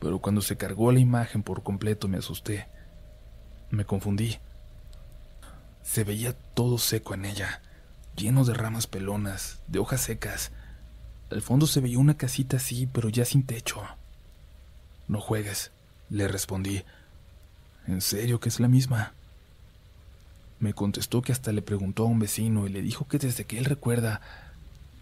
Pero 0.00 0.18
cuando 0.18 0.40
se 0.40 0.56
cargó 0.56 0.92
la 0.92 0.98
imagen 1.00 1.42
por 1.42 1.62
completo 1.62 2.08
me 2.08 2.18
asusté. 2.18 2.66
Me 3.70 3.84
confundí. 3.84 4.38
Se 5.82 6.04
veía 6.04 6.32
todo 6.54 6.78
seco 6.78 7.14
en 7.14 7.24
ella, 7.24 7.62
lleno 8.16 8.44
de 8.44 8.54
ramas 8.54 8.86
pelonas, 8.86 9.60
de 9.66 9.78
hojas 9.78 10.00
secas, 10.00 10.52
al 11.30 11.42
fondo 11.42 11.68
se 11.68 11.80
veía 11.80 11.98
una 11.98 12.16
casita 12.16 12.56
así, 12.56 12.88
pero 12.88 13.08
ya 13.08 13.24
sin 13.24 13.46
techo. 13.46 13.82
No 15.06 15.20
juegues, 15.20 15.70
le 16.08 16.26
respondí. 16.26 16.82
En 17.86 18.00
serio 18.00 18.40
que 18.40 18.48
es 18.48 18.60
la 18.60 18.68
misma. 18.68 19.12
Me 20.58 20.74
contestó 20.74 21.22
que 21.22 21.32
hasta 21.32 21.52
le 21.52 21.62
preguntó 21.62 22.04
a 22.04 22.06
un 22.06 22.18
vecino 22.18 22.66
y 22.66 22.70
le 22.70 22.82
dijo 22.82 23.08
que 23.08 23.18
desde 23.18 23.44
que 23.44 23.58
él 23.58 23.64
recuerda, 23.64 24.20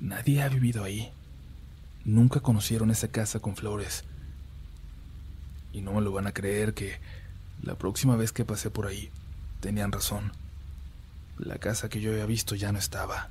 nadie 0.00 0.42
ha 0.42 0.48
vivido 0.48 0.84
ahí. 0.84 1.10
Nunca 2.04 2.40
conocieron 2.40 2.90
esa 2.90 3.08
casa 3.08 3.40
con 3.40 3.56
flores. 3.56 4.04
Y 5.72 5.80
no 5.80 5.92
me 5.92 6.00
lo 6.00 6.12
van 6.12 6.26
a 6.26 6.32
creer 6.32 6.74
que 6.74 7.00
la 7.62 7.76
próxima 7.76 8.16
vez 8.16 8.32
que 8.32 8.44
pasé 8.44 8.70
por 8.70 8.86
ahí, 8.86 9.10
tenían 9.60 9.92
razón. 9.92 10.32
La 11.38 11.58
casa 11.58 11.88
que 11.88 12.00
yo 12.00 12.12
había 12.12 12.26
visto 12.26 12.54
ya 12.54 12.72
no 12.72 12.78
estaba. 12.78 13.30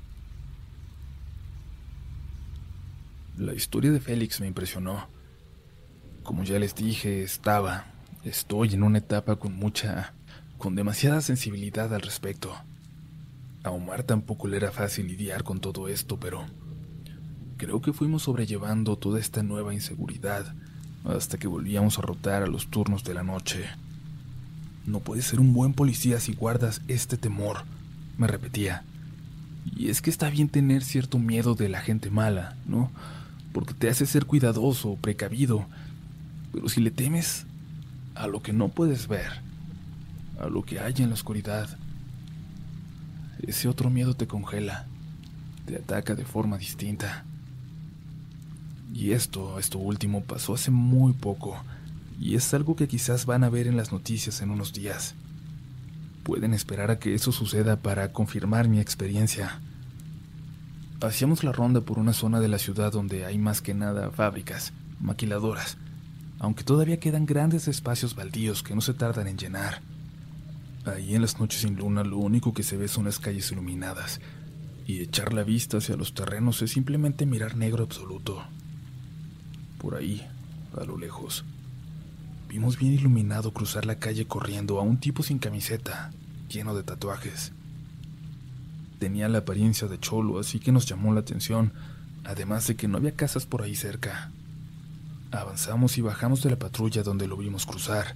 La 3.38 3.54
historia 3.54 3.92
de 3.92 4.00
Félix 4.00 4.42
me 4.42 4.48
impresionó. 4.48 5.08
Como 6.24 6.44
ya 6.44 6.60
les 6.60 6.76
dije, 6.76 7.24
estaba, 7.24 7.86
estoy 8.30 8.74
en 8.74 8.84
una 8.84 9.00
etapa 9.00 9.38
con 9.38 9.56
mucha, 9.56 10.14
con 10.58 10.76
demasiada 10.76 11.22
sensibilidad 11.22 11.94
al 11.94 12.02
respecto. 12.02 12.54
A 13.64 13.72
Omar 13.72 14.04
tampoco 14.04 14.48
le 14.48 14.58
era 14.58 14.72
fácil 14.72 15.08
lidiar 15.08 15.44
con 15.44 15.60
todo 15.60 15.88
esto, 15.88 16.20
pero 16.20 16.46
creo 17.58 17.82
que 17.82 17.94
fuimos 17.94 18.24
sobrellevando 18.24 18.98
toda 18.98 19.20
esta 19.20 19.44
nueva 19.44 19.74
inseguridad 19.74 20.54
hasta 21.06 21.38
que 21.38 21.48
volvíamos 21.48 21.98
a 21.98 22.02
rotar 22.02 22.44
a 22.44 22.48
los 22.48 22.68
turnos 22.68 23.04
de 23.04 23.14
la 23.14 23.24
noche. 23.24 23.66
No 24.86 25.00
puedes 25.00 25.26
ser 25.26 25.40
un 25.40 25.54
buen 25.54 25.74
policía 25.74 26.20
si 26.20 26.34
guardas 26.34 26.82
este 26.88 27.18
temor, 27.18 27.64
me 28.18 28.28
repetía. 28.28 28.84
Y 29.76 29.90
es 29.90 30.02
que 30.02 30.10
está 30.10 30.30
bien 30.30 30.50
tener 30.50 30.84
cierto 30.84 31.20
miedo 31.20 31.56
de 31.56 31.68
la 31.68 31.82
gente 31.82 32.10
mala, 32.10 32.56
¿no? 32.66 32.92
porque 33.58 33.74
te 33.74 33.90
hace 33.90 34.06
ser 34.06 34.26
cuidadoso, 34.26 34.98
precavido. 35.02 35.66
Pero 36.54 36.70
si 36.70 36.80
le 36.80 36.92
temes 36.92 37.47
a 38.18 38.28
lo 38.28 38.42
que 38.42 38.54
no 38.54 38.70
puedes 38.70 39.08
ver, 39.08 39.32
a 40.40 40.48
lo 40.48 40.64
que 40.64 40.80
hay 40.80 40.94
en 40.98 41.10
la 41.10 41.14
oscuridad, 41.14 41.70
ese 43.46 43.68
otro 43.68 43.90
miedo 43.90 44.16
te 44.16 44.28
congela, 44.28 44.88
te 45.66 45.76
ataca 45.78 46.16
de 46.16 46.26
forma 46.26 46.58
distinta. 46.58 47.26
Y 48.94 49.12
esto, 49.12 49.60
esto 49.60 49.78
último, 49.78 50.24
pasó 50.24 50.56
hace 50.56 50.72
muy 50.72 51.14
poco, 51.14 51.62
y 52.20 52.36
es 52.36 52.54
algo 52.54 52.76
que 52.76 52.88
quizás 52.88 53.26
van 53.26 53.44
a 53.44 53.50
ver 53.50 53.68
en 53.68 53.78
las 53.78 53.92
noticias 53.92 54.42
en 54.42 54.50
unos 54.50 54.74
días. 54.74 55.14
Pueden 56.24 56.54
esperar 56.54 56.90
a 56.90 57.00
que 57.00 57.14
eso 57.14 57.32
suceda 57.32 57.78
para 57.78 58.12
confirmar 58.12 58.68
mi 58.68 58.80
experiencia. 58.80 59.62
Hacíamos 61.02 61.44
la 61.44 61.52
ronda 61.52 61.82
por 61.82 62.00
una 62.00 62.14
zona 62.14 62.40
de 62.40 62.48
la 62.48 62.58
ciudad 62.58 62.92
donde 62.92 63.26
hay 63.26 63.38
más 63.38 63.62
que 63.62 63.76
nada 63.76 64.10
fábricas, 64.10 64.74
maquiladoras, 65.00 65.78
aunque 66.40 66.64
todavía 66.64 67.00
quedan 67.00 67.26
grandes 67.26 67.68
espacios 67.68 68.16
baldíos 68.16 68.64
que 68.64 68.76
no 68.76 68.82
se 68.82 68.94
tardan 68.94 69.28
en 69.28 69.38
llenar. 69.38 69.82
Ahí 70.86 71.16
en 71.16 71.22
las 71.22 71.40
noches 71.40 71.62
sin 71.62 71.76
luna 71.76 72.04
lo 72.04 72.18
único 72.18 72.54
que 72.54 72.64
se 72.64 72.78
ve 72.78 72.88
son 72.88 73.06
las 73.06 73.20
calles 73.20 73.52
iluminadas, 73.52 74.22
y 74.86 75.02
echar 75.02 75.34
la 75.34 75.44
vista 75.44 75.78
hacia 75.78 75.98
los 75.98 76.14
terrenos 76.14 76.62
es 76.62 76.72
simplemente 76.72 77.26
mirar 77.26 77.58
negro 77.58 77.84
absoluto. 77.84 78.44
Por 79.80 79.96
ahí, 79.96 80.26
a 80.80 80.86
lo 80.86 80.98
lejos, 80.98 81.44
vimos 82.48 82.78
bien 82.78 82.94
iluminado 82.94 83.52
cruzar 83.52 83.86
la 83.86 83.96
calle 83.96 84.28
corriendo 84.28 84.80
a 84.80 84.84
un 84.84 84.98
tipo 84.98 85.24
sin 85.24 85.40
camiseta, 85.40 86.12
lleno 86.50 86.74
de 86.74 86.84
tatuajes. 86.84 87.52
Tenía 89.00 89.28
la 89.28 89.40
apariencia 89.40 89.88
de 89.88 90.00
cholo, 90.00 90.40
así 90.40 90.60
que 90.60 90.72
nos 90.72 90.86
llamó 90.86 91.14
la 91.14 91.20
atención, 91.20 91.74
además 92.24 92.66
de 92.68 92.76
que 92.76 92.88
no 92.88 92.98
había 92.98 93.12
casas 93.12 93.46
por 93.46 93.62
ahí 93.62 93.76
cerca. 93.76 94.32
Avanzamos 95.32 95.98
y 95.98 96.02
bajamos 96.02 96.42
de 96.42 96.50
la 96.52 96.60
patrulla 96.60 97.04
donde 97.04 97.28
lo 97.28 97.38
vimos 97.38 97.66
cruzar. 97.66 98.16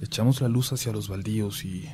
Echamos 0.00 0.40
la 0.40 0.48
luz 0.48 0.72
hacia 0.72 0.92
los 0.92 1.08
baldíos 1.08 1.64
y 1.64 1.88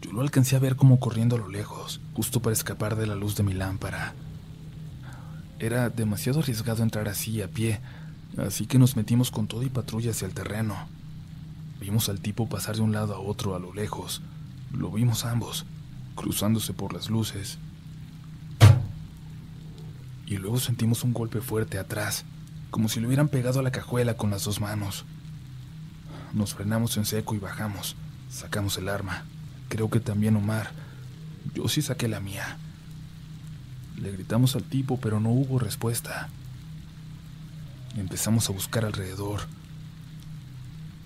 yo 0.00 0.12
lo 0.12 0.20
alcancé 0.20 0.56
a 0.56 0.60
ver 0.60 0.76
como 0.76 1.00
corriendo 1.00 1.36
a 1.36 1.38
lo 1.38 1.48
lejos, 1.48 2.00
justo 2.14 2.40
para 2.40 2.52
escapar 2.52 2.96
de 2.96 3.06
la 3.06 3.14
luz 3.14 3.36
de 3.36 3.42
mi 3.42 3.54
lámpara. 3.54 4.14
Era 5.58 5.90
demasiado 5.90 6.40
arriesgado 6.40 6.82
entrar 6.82 7.08
así 7.08 7.42
a 7.42 7.48
pie, 7.48 7.80
así 8.36 8.66
que 8.66 8.78
nos 8.78 8.96
metimos 8.96 9.30
con 9.30 9.46
todo 9.46 9.62
y 9.62 9.68
patrulla 9.68 10.12
hacia 10.12 10.26
el 10.26 10.34
terreno. 10.34 10.88
Vimos 11.80 12.08
al 12.08 12.20
tipo 12.20 12.48
pasar 12.48 12.76
de 12.76 12.82
un 12.82 12.92
lado 12.92 13.14
a 13.14 13.20
otro 13.20 13.54
a 13.54 13.58
lo 13.58 13.74
lejos. 13.74 14.22
Lo 14.72 14.90
vimos 14.90 15.24
ambos, 15.24 15.66
cruzándose 16.14 16.72
por 16.72 16.92
las 16.92 17.10
luces 17.10 17.58
y 20.28 20.36
luego 20.36 20.58
sentimos 20.58 21.04
un 21.04 21.14
golpe 21.14 21.40
fuerte 21.40 21.78
atrás, 21.78 22.24
como 22.70 22.88
si 22.88 23.00
le 23.00 23.06
hubieran 23.06 23.28
pegado 23.28 23.60
a 23.60 23.62
la 23.62 23.70
cajuela 23.70 24.14
con 24.16 24.30
las 24.30 24.44
dos 24.44 24.60
manos. 24.60 25.04
Nos 26.32 26.54
frenamos 26.54 26.96
en 26.96 27.06
seco 27.06 27.34
y 27.34 27.38
bajamos. 27.38 27.96
Sacamos 28.30 28.76
el 28.76 28.88
arma. 28.88 29.24
Creo 29.68 29.88
que 29.90 30.00
también 30.00 30.36
Omar. 30.36 30.70
Yo 31.54 31.68
sí 31.68 31.82
saqué 31.82 32.08
la 32.08 32.20
mía. 32.20 32.58
Le 33.96 34.12
gritamos 34.12 34.54
al 34.54 34.64
tipo, 34.64 34.98
pero 35.00 35.20
no 35.20 35.30
hubo 35.30 35.58
respuesta. 35.58 36.28
Empezamos 37.96 38.48
a 38.48 38.52
buscar 38.52 38.84
alrededor. 38.84 39.40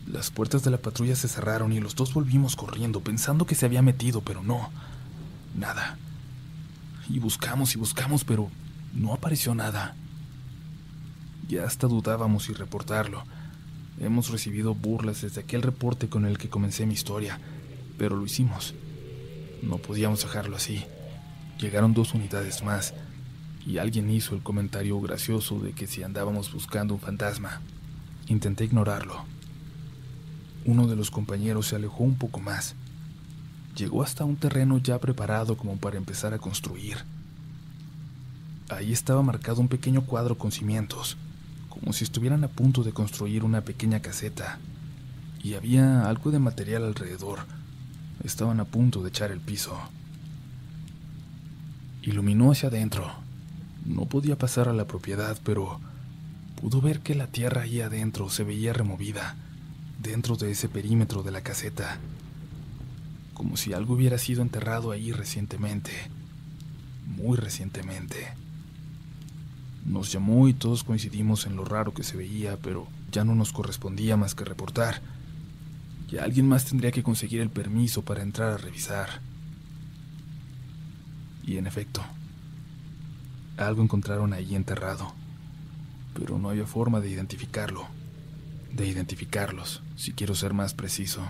Las 0.07 0.31
puertas 0.31 0.65
de 0.65 0.71
la 0.71 0.79
patrulla 0.79 1.15
se 1.15 1.29
cerraron 1.29 1.73
y 1.73 1.81
los 1.81 1.95
dos 1.95 2.13
volvimos 2.13 2.57
corriendo, 2.57 3.01
pensando 3.01 3.47
que 3.47 3.55
se 3.55 3.67
había 3.67 3.83
metido, 3.83 4.21
pero 4.21 4.43
no. 4.43 4.71
Nada. 5.57 5.97
Y 7.09 7.21
buscamos 7.21 7.75
y 7.75 7.79
buscamos, 7.79 8.25
pero 8.25 8.51
no 8.93 9.15
apareció 9.15 9.55
nada. 9.55 9.95
Ya 11.49 11.65
hasta 11.65 11.87
dudábamos 11.87 12.45
si 12.45 12.53
reportarlo. 12.53 13.25
Hemos 14.01 14.31
recibido 14.31 14.75
burlas 14.75 15.23
desde 15.23 15.43
aquel 15.43 15.63
reporte 15.63 16.09
con 16.09 16.25
el 16.25 16.39
que 16.39 16.49
comencé 16.49 16.87
mi 16.87 16.95
historia, 16.95 17.39
pero 17.99 18.17
lo 18.17 18.25
hicimos. 18.25 18.75
No 19.63 19.79
podíamos 19.79 20.23
dejarlo 20.23 20.57
así. 20.57 20.85
llegaron 21.59 21.95
dos 21.95 22.15
unidades 22.15 22.65
más 22.65 22.93
y 23.65 23.79
alguien 23.79 24.11
hizo 24.11 24.35
el 24.35 24.43
comentario 24.43 25.01
gracioso 25.01 25.61
de 25.61 25.73
que 25.73 25.87
si 25.87 26.03
andábamos 26.03 26.53
buscando 26.53 26.95
un 26.95 27.01
fantasma. 27.01 27.61
Intenté 28.27 28.65
ignorarlo. 28.65 29.25
Uno 30.65 30.87
de 30.87 30.97
los 30.97 31.11
compañeros 31.11 31.69
se 31.69 31.77
alejó 31.77 32.05
un 32.05 32.17
poco 32.17 32.41
más. 32.41 32.75
Llegó 33.77 34.03
hasta 34.03 34.25
un 34.25 34.37
terreno 34.37 34.79
ya 34.79 34.99
preparado 34.99 35.57
como 35.57 35.77
para 35.77 35.97
empezar 35.97 36.35
a 36.35 36.39
construir. 36.39 36.99
Ahí 38.69 38.93
estaba 38.93 39.23
marcado 39.23 39.61
un 39.61 39.69
pequeño 39.69 40.03
cuadro 40.03 40.39
con 40.39 40.51
cimientos, 40.51 41.17
como 41.73 41.95
si 41.95 42.05
estuvieran 42.05 42.45
a 42.45 42.49
punto 42.49 42.83
de 42.83 42.93
construir 42.93 43.45
una 43.45 43.63
pequeña 43.63 44.01
caseta. 44.01 44.59
Y 45.43 45.55
había 45.55 46.07
algo 46.07 46.31
de 46.31 46.39
material 46.39 46.85
alrededor. 46.85 47.41
Estaban 48.23 48.61
a 48.61 48.67
punto 48.67 49.03
de 49.03 49.09
echar 49.09 49.31
el 49.31 49.41
piso. 49.41 49.77
Iluminó 52.03 52.53
hacia 52.53 52.69
adentro. 52.69 53.11
No 53.87 54.05
podía 54.05 54.37
pasar 54.37 54.69
a 54.69 54.75
la 54.75 54.87
propiedad, 54.87 55.39
pero 55.43 55.81
pudo 56.61 56.81
ver 56.81 57.01
que 57.01 57.15
la 57.15 57.27
tierra 57.27 57.63
ahí 57.63 57.81
adentro 57.81 58.29
se 58.29 58.45
veía 58.45 58.73
removida, 58.73 59.35
dentro 60.01 60.37
de 60.37 60.51
ese 60.51 60.69
perímetro 60.69 61.23
de 61.23 61.33
la 61.33 61.41
caseta, 61.41 61.99
como 63.35 63.57
si 63.57 63.73
algo 63.73 63.95
hubiera 63.95 64.19
sido 64.19 64.43
enterrado 64.43 64.91
ahí 64.91 65.11
recientemente, 65.11 65.91
muy 67.07 67.37
recientemente. 67.37 68.35
Nos 69.85 70.13
llamó 70.13 70.49
y 70.49 70.55
todos 70.55 70.85
coincidimos 70.85 71.47
en 71.47 71.57
lo 71.57 71.65
raro 71.65 71.93
que 71.93 72.05
se 72.05 72.17
veía, 72.17 72.57
pero 72.57 72.87
ya 73.11 73.25
no 73.25 73.35
nos 73.35 73.53
correspondía 73.53 74.17
más 74.17 74.35
que 74.35 74.45
reportar. 74.45 75.01
Y 76.11 76.19
alguien 76.19 76.49
más 76.49 76.65
tendría 76.65 76.93
que 76.93 77.03
conseguir 77.03 77.41
el 77.41 77.51
permiso 77.51 78.03
para 78.03 78.23
entrar 78.23 78.53
a 78.53 78.59
revisar. 78.59 79.21
Y 81.45 81.57
en 81.57 81.67
efecto, 81.67 82.03
algo 83.57 83.83
encontraron 83.83 84.33
ahí 84.33 84.55
enterrado, 84.55 85.13
pero 86.15 86.39
no 86.39 86.51
había 86.51 86.67
forma 86.67 87.01
de 87.01 87.11
identificarlo, 87.11 87.87
de 88.73 88.87
identificarlos, 88.87 89.83
si 89.97 90.13
quiero 90.13 90.35
ser 90.35 90.55
más 90.55 90.75
preciso. 90.75 91.23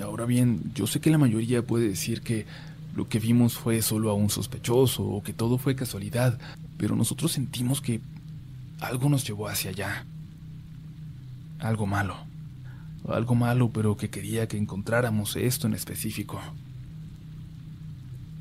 Ahora 0.00 0.26
bien, 0.26 0.72
yo 0.74 0.86
sé 0.86 1.00
que 1.00 1.10
la 1.10 1.18
mayoría 1.18 1.62
puede 1.62 1.88
decir 1.88 2.20
que 2.20 2.46
lo 2.96 3.10
que 3.10 3.18
vimos 3.18 3.58
fue 3.58 3.82
solo 3.82 4.10
a 4.10 4.14
un 4.14 4.30
sospechoso 4.30 5.04
o 5.04 5.22
que 5.22 5.34
todo 5.34 5.58
fue 5.58 5.76
casualidad, 5.76 6.38
pero 6.78 6.96
nosotros 6.96 7.30
sentimos 7.30 7.82
que 7.82 8.00
algo 8.80 9.10
nos 9.10 9.26
llevó 9.26 9.48
hacia 9.48 9.70
allá. 9.70 10.06
Algo 11.58 11.86
malo. 11.86 12.16
Algo 13.06 13.34
malo, 13.34 13.70
pero 13.70 13.98
que 13.98 14.08
quería 14.08 14.48
que 14.48 14.56
encontráramos 14.56 15.36
esto 15.36 15.66
en 15.66 15.74
específico. 15.74 16.40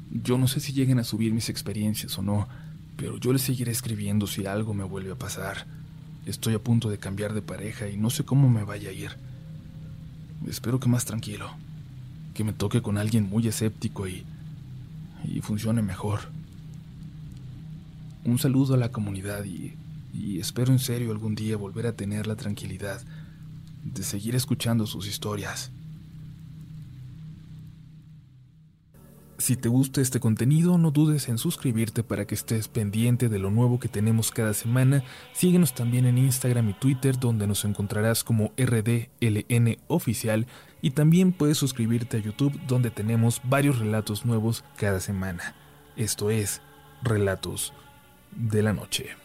Yo 0.09 0.37
no 0.37 0.47
sé 0.47 0.61
si 0.61 0.71
lleguen 0.71 0.99
a 0.99 1.03
subir 1.03 1.33
mis 1.33 1.49
experiencias 1.49 2.17
o 2.17 2.21
no, 2.21 2.47
pero 2.95 3.17
yo 3.17 3.33
les 3.33 3.41
seguiré 3.41 3.73
escribiendo 3.73 4.25
si 4.25 4.45
algo 4.45 4.73
me 4.73 4.85
vuelve 4.85 5.11
a 5.11 5.19
pasar. 5.19 5.67
Estoy 6.25 6.53
a 6.53 6.63
punto 6.63 6.89
de 6.89 6.97
cambiar 6.97 7.33
de 7.33 7.41
pareja 7.41 7.89
y 7.89 7.97
no 7.97 8.09
sé 8.09 8.23
cómo 8.23 8.49
me 8.49 8.63
vaya 8.63 8.87
a 8.89 8.93
ir. 8.93 9.17
Espero 10.47 10.79
que 10.79 10.87
más 10.87 11.03
tranquilo, 11.03 11.51
que 12.33 12.45
me 12.45 12.53
toque 12.53 12.81
con 12.81 12.97
alguien 12.97 13.29
muy 13.29 13.45
escéptico 13.49 14.07
y, 14.07 14.25
y 15.27 15.41
funcione 15.41 15.81
mejor. 15.81 16.21
Un 18.23 18.39
saludo 18.39 18.73
a 18.73 18.77
la 18.77 18.91
comunidad 18.91 19.43
y, 19.45 19.75
y 20.13 20.39
espero 20.39 20.71
en 20.71 20.79
serio 20.79 21.11
algún 21.11 21.35
día 21.35 21.57
volver 21.57 21.87
a 21.87 21.93
tener 21.93 22.27
la 22.27 22.35
tranquilidad 22.35 23.01
de 23.83 24.03
seguir 24.03 24.35
escuchando 24.35 24.87
sus 24.87 25.07
historias. 25.07 25.71
Si 29.37 29.57
te 29.57 29.67
gusta 29.67 30.01
este 30.01 30.19
contenido, 30.21 30.77
no 30.77 30.91
dudes 30.91 31.27
en 31.27 31.37
suscribirte 31.37 32.03
para 32.03 32.25
que 32.25 32.33
estés 32.35 32.69
pendiente 32.69 33.27
de 33.27 33.37
lo 33.37 33.51
nuevo 33.51 33.79
que 33.79 33.89
tenemos 33.89 34.31
cada 34.31 34.53
semana. 34.53 35.03
Síguenos 35.33 35.75
también 35.75 36.05
en 36.05 36.17
Instagram 36.17 36.69
y 36.69 36.73
Twitter, 36.73 37.19
donde 37.19 37.45
nos 37.45 37.65
encontrarás 37.65 38.23
como 38.23 38.53
RDLN 38.57 39.77
Oficial. 39.87 40.47
Y 40.85 40.91
también 40.91 41.31
puedes 41.31 41.57
suscribirte 41.57 42.17
a 42.17 42.19
YouTube, 42.19 42.61
donde 42.67 42.91
tenemos 42.91 43.41
varios 43.43 43.79
relatos 43.79 44.23
nuevos 44.23 44.63
cada 44.77 44.99
semana. 44.99 45.55
Esto 45.95 46.29
es 46.29 46.61
Relatos 47.01 47.73
de 48.35 48.61
la 48.61 48.71
Noche. 48.71 49.24